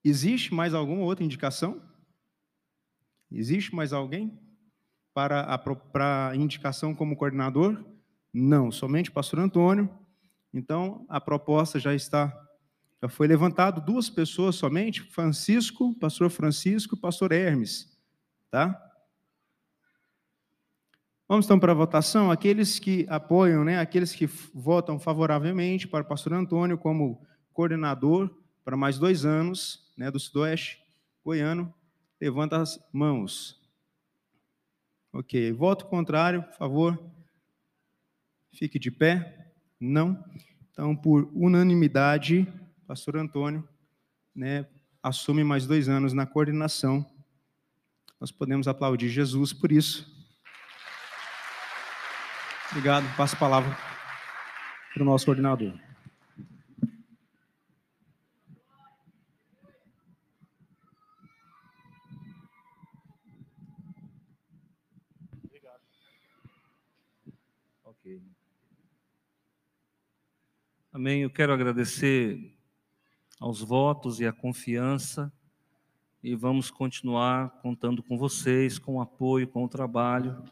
[0.03, 1.94] Existe mais alguma outra indicação?
[3.37, 4.39] Existe mais alguém
[5.13, 7.85] para a para indicação como coordenador?
[8.33, 9.91] Não, somente o pastor Antônio.
[10.53, 12.33] Então, a proposta já está,
[13.03, 17.99] já foi levantado duas pessoas somente, Francisco, pastor Francisco, pastor Hermes,
[18.51, 18.81] tá?
[21.29, 22.31] Vamos então para a votação.
[22.31, 27.21] Aqueles que apoiam, né, aqueles que votam favoravelmente para o pastor Antônio como
[27.53, 28.31] coordenador
[28.65, 30.79] para mais dois anos, né, do Sudoeste
[31.25, 31.75] Goiano,
[32.25, 33.61] Levanta as mãos.
[35.13, 35.53] Ok.
[35.53, 37.13] Voto contrário, por favor.
[38.51, 39.53] Fique de pé.
[39.79, 40.25] Não.
[40.71, 42.51] Então, por unanimidade,
[42.87, 43.69] pastor Antônio
[44.35, 44.67] né,
[45.03, 47.05] assume mais dois anos na coordenação.
[48.19, 50.11] Nós podemos aplaudir Jesus por isso.
[52.71, 53.05] Obrigado.
[53.19, 53.77] Passo a palavra
[54.95, 55.84] para o nosso coordenador.
[70.93, 71.23] Amém.
[71.23, 72.55] Eu quero agradecer
[73.41, 75.33] aos votos e à confiança
[76.23, 80.43] e vamos continuar contando com vocês, com o apoio, com o trabalho,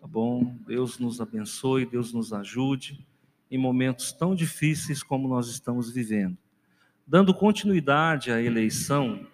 [0.00, 0.56] tá bom?
[0.66, 3.04] Deus nos abençoe, Deus nos ajude
[3.50, 6.38] em momentos tão difíceis como nós estamos vivendo.
[7.04, 9.26] Dando continuidade à eleição,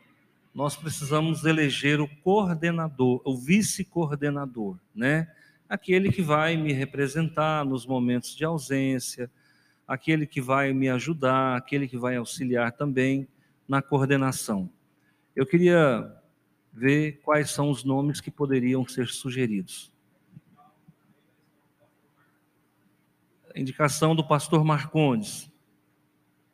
[0.54, 5.30] nós precisamos eleger o coordenador, o vice-coordenador, né?
[5.70, 9.30] Aquele que vai me representar nos momentos de ausência,
[9.86, 13.28] aquele que vai me ajudar, aquele que vai auxiliar também
[13.68, 14.68] na coordenação.
[15.34, 16.12] Eu queria
[16.72, 19.92] ver quais são os nomes que poderiam ser sugeridos.
[23.54, 25.48] Indicação do pastor Marcondes.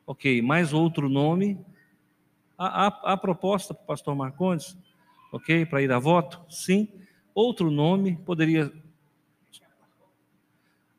[0.05, 1.59] Ok, mais outro nome.
[2.55, 4.77] A, proposta para o pastor Marcondes?
[5.31, 6.45] Ok, para ir a voto?
[6.47, 6.87] Sim.
[7.33, 8.71] Outro nome poderia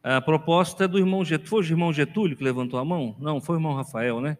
[0.02, 1.48] a proposta é do irmão Getúlio.
[1.48, 3.16] Foi o irmão Getúlio que levantou a mão?
[3.18, 4.38] Não, foi o irmão Rafael, né?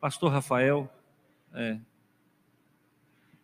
[0.00, 0.88] Pastor Rafael.
[1.52, 1.78] É.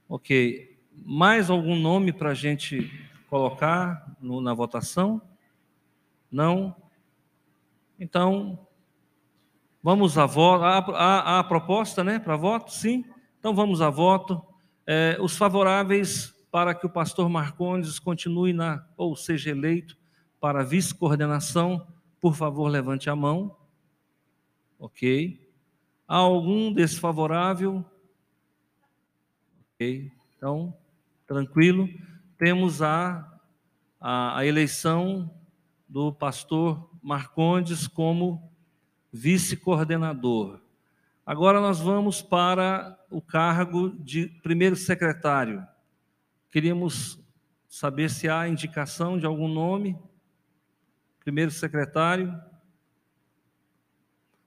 [0.09, 0.77] Ok.
[1.05, 2.91] Mais algum nome para a gente
[3.29, 5.21] colocar no, na votação?
[6.31, 6.75] Não?
[7.99, 8.67] Então,
[9.83, 10.65] vamos a voto.
[10.65, 12.19] A, a, a proposta, né?
[12.19, 12.73] Para voto?
[12.73, 13.05] Sim.
[13.39, 14.41] Então vamos a voto.
[14.87, 19.99] É, os favoráveis para que o pastor Marcondes continue na, ou seja eleito
[20.47, 21.85] para vice-coordenação,
[22.21, 23.57] por favor, levante a mão.
[24.79, 25.45] Ok.
[26.07, 27.85] Há algum desfavorável?
[29.75, 30.13] Ok.
[30.37, 30.73] Então,
[31.27, 31.89] tranquilo.
[32.39, 33.41] Temos a,
[34.01, 35.29] a, a eleição
[35.89, 38.49] do pastor Marcondes como
[39.13, 40.61] vice-coordenador.
[41.27, 45.67] Agora nós vamos para o cargo de primeiro secretário.
[46.53, 47.19] Queríamos
[47.69, 49.99] saber se há indicação de algum nome.
[51.27, 52.41] Primeiro secretário.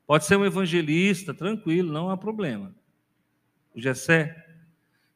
[0.07, 2.73] Pode ser um evangelista, tranquilo, não há problema.
[3.76, 4.47] O Gessé.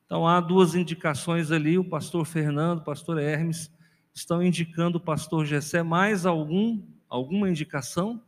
[0.06, 3.74] Então há duas indicações ali, o pastor Fernando, o pastor Hermes,
[4.14, 5.82] estão indicando o pastor Gessé.
[5.82, 8.22] Mais algum, alguma indicação?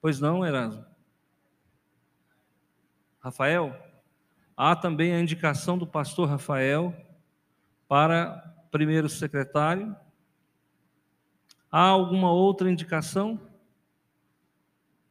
[0.00, 0.82] Pois não, Erasmo?
[3.20, 3.76] Rafael?
[4.56, 6.96] Há também a indicação do pastor Rafael
[7.86, 8.38] para
[8.70, 9.94] primeiro secretário.
[11.76, 13.50] Há alguma outra indicação?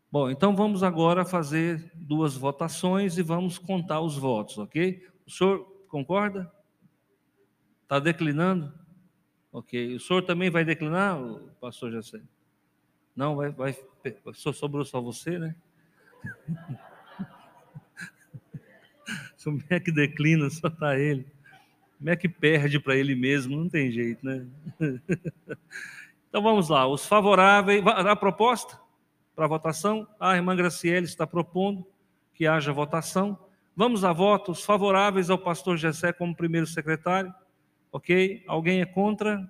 [0.10, 5.06] Bom, então vamos agora fazer duas votações e vamos contar os votos, ok?
[5.28, 6.50] O senhor concorda?
[7.82, 8.74] Está declinando?
[9.52, 9.98] Ok.
[9.98, 11.20] O senhor também vai declinar,
[11.60, 12.22] pastor José?
[13.14, 13.76] Não, vai, vai,
[14.34, 15.54] só sobrou só você, né?
[19.44, 21.28] Como é que declina, só está ele.
[21.98, 23.58] Como é que perde para ele mesmo?
[23.58, 24.48] Não tem jeito, né?
[26.34, 28.82] Então vamos lá, os favoráveis, a proposta
[29.36, 31.86] para votação, a irmã Graciele está propondo
[32.34, 33.38] que haja votação.
[33.76, 37.32] Vamos a votos favoráveis ao pastor Jessé como primeiro secretário.
[37.92, 38.44] Ok?
[38.48, 39.48] Alguém é contra?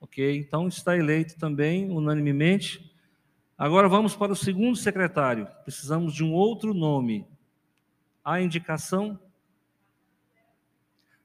[0.00, 2.90] Ok, então está eleito também, unanimemente.
[3.58, 5.46] Agora vamos para o segundo secretário.
[5.64, 7.26] Precisamos de um outro nome.
[8.24, 9.20] A indicação?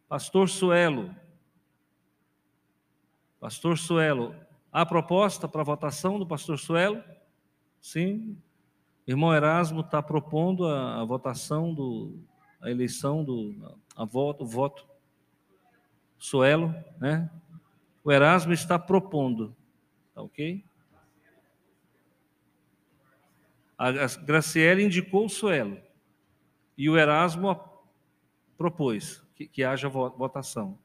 [0.10, 1.16] Pastor Suelo.
[3.40, 4.36] Pastor Suelo.
[4.72, 7.04] A proposta para votação do pastor Suelo?
[7.80, 8.38] Sim.
[9.06, 12.20] Irmão Erasmo está propondo a, a, votação do
[12.60, 13.56] a eleição do
[13.96, 14.88] a voto, o voto
[16.18, 17.30] Suelo, né?
[18.04, 19.56] o Erasmo está propondo.
[20.14, 20.64] Tá ok?
[23.78, 23.92] A
[24.26, 25.78] Graciele indicou o Suelo.
[26.78, 27.60] E o Erasmo
[28.58, 30.78] propôs que, que haja votação.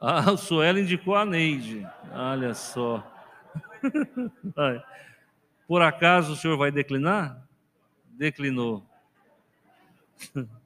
[0.00, 1.86] Ah, o Suelo indicou a Neide.
[2.12, 3.04] Olha só.
[5.66, 7.46] Por acaso o senhor vai declinar?
[8.10, 8.84] Declinou.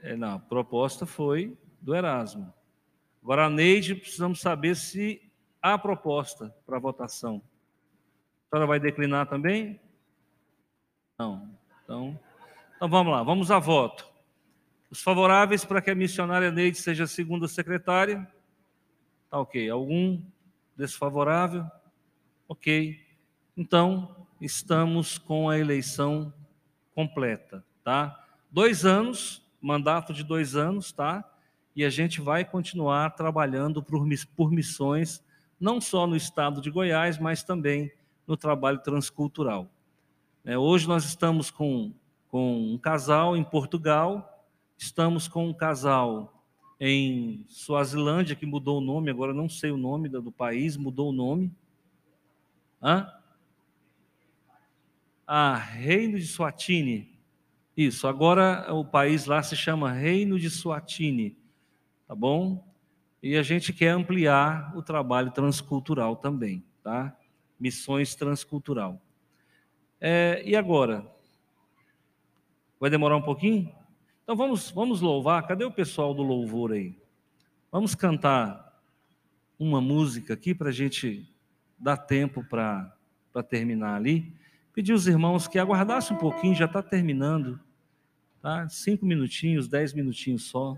[0.00, 2.54] É, não, a proposta foi do Erasmo.
[3.20, 5.20] Agora, a Neide, precisamos saber se
[5.60, 7.42] há proposta para votação.
[8.46, 9.80] A senhora vai declinar também?
[11.18, 11.50] Não.
[11.82, 12.18] Então,
[12.78, 14.08] então vamos lá, vamos a voto.
[14.88, 18.24] Os favoráveis para que a missionária Neide seja segunda secretária?
[19.28, 19.68] Tá ok.
[19.68, 20.22] Algum
[20.76, 21.66] desfavorável?
[22.46, 23.04] Ok.
[23.56, 26.32] Então, estamos com a eleição
[26.94, 28.24] completa, tá?
[28.48, 31.24] Dois anos mandato de dois anos, tá?
[31.74, 34.06] E a gente vai continuar trabalhando por,
[34.36, 35.22] por missões,
[35.60, 37.90] não só no estado de Goiás, mas também
[38.26, 39.68] no trabalho transcultural.
[40.44, 41.92] É, hoje nós estamos com,
[42.28, 44.46] com um casal em Portugal,
[44.76, 46.44] estamos com um casal
[46.80, 51.12] em Suazilândia, que mudou o nome, agora não sei o nome do, país, mudou o
[51.12, 51.50] nome.
[52.82, 53.12] Hã?
[55.26, 57.18] Ah, Reino de Suatini.
[57.76, 61.36] Isso, agora o país lá se chama Reino de Suatini,
[62.06, 62.64] tá bom?
[63.22, 67.16] E a gente quer ampliar o trabalho transcultural também, tá?
[67.58, 69.00] Missões transcultural.
[70.00, 71.04] É, e agora?
[72.80, 73.72] Vai demorar um pouquinho?
[74.22, 75.46] Então vamos, vamos louvar.
[75.46, 76.96] Cadê o pessoal do louvor aí?
[77.72, 78.82] Vamos cantar
[79.58, 81.28] uma música aqui para a gente
[81.78, 82.94] dar tempo para
[83.48, 84.32] terminar ali.
[84.72, 87.58] Pedir os irmãos que aguardassem um pouquinho, já está terminando.
[88.40, 88.68] Tá?
[88.68, 90.76] Cinco minutinhos, dez minutinhos só.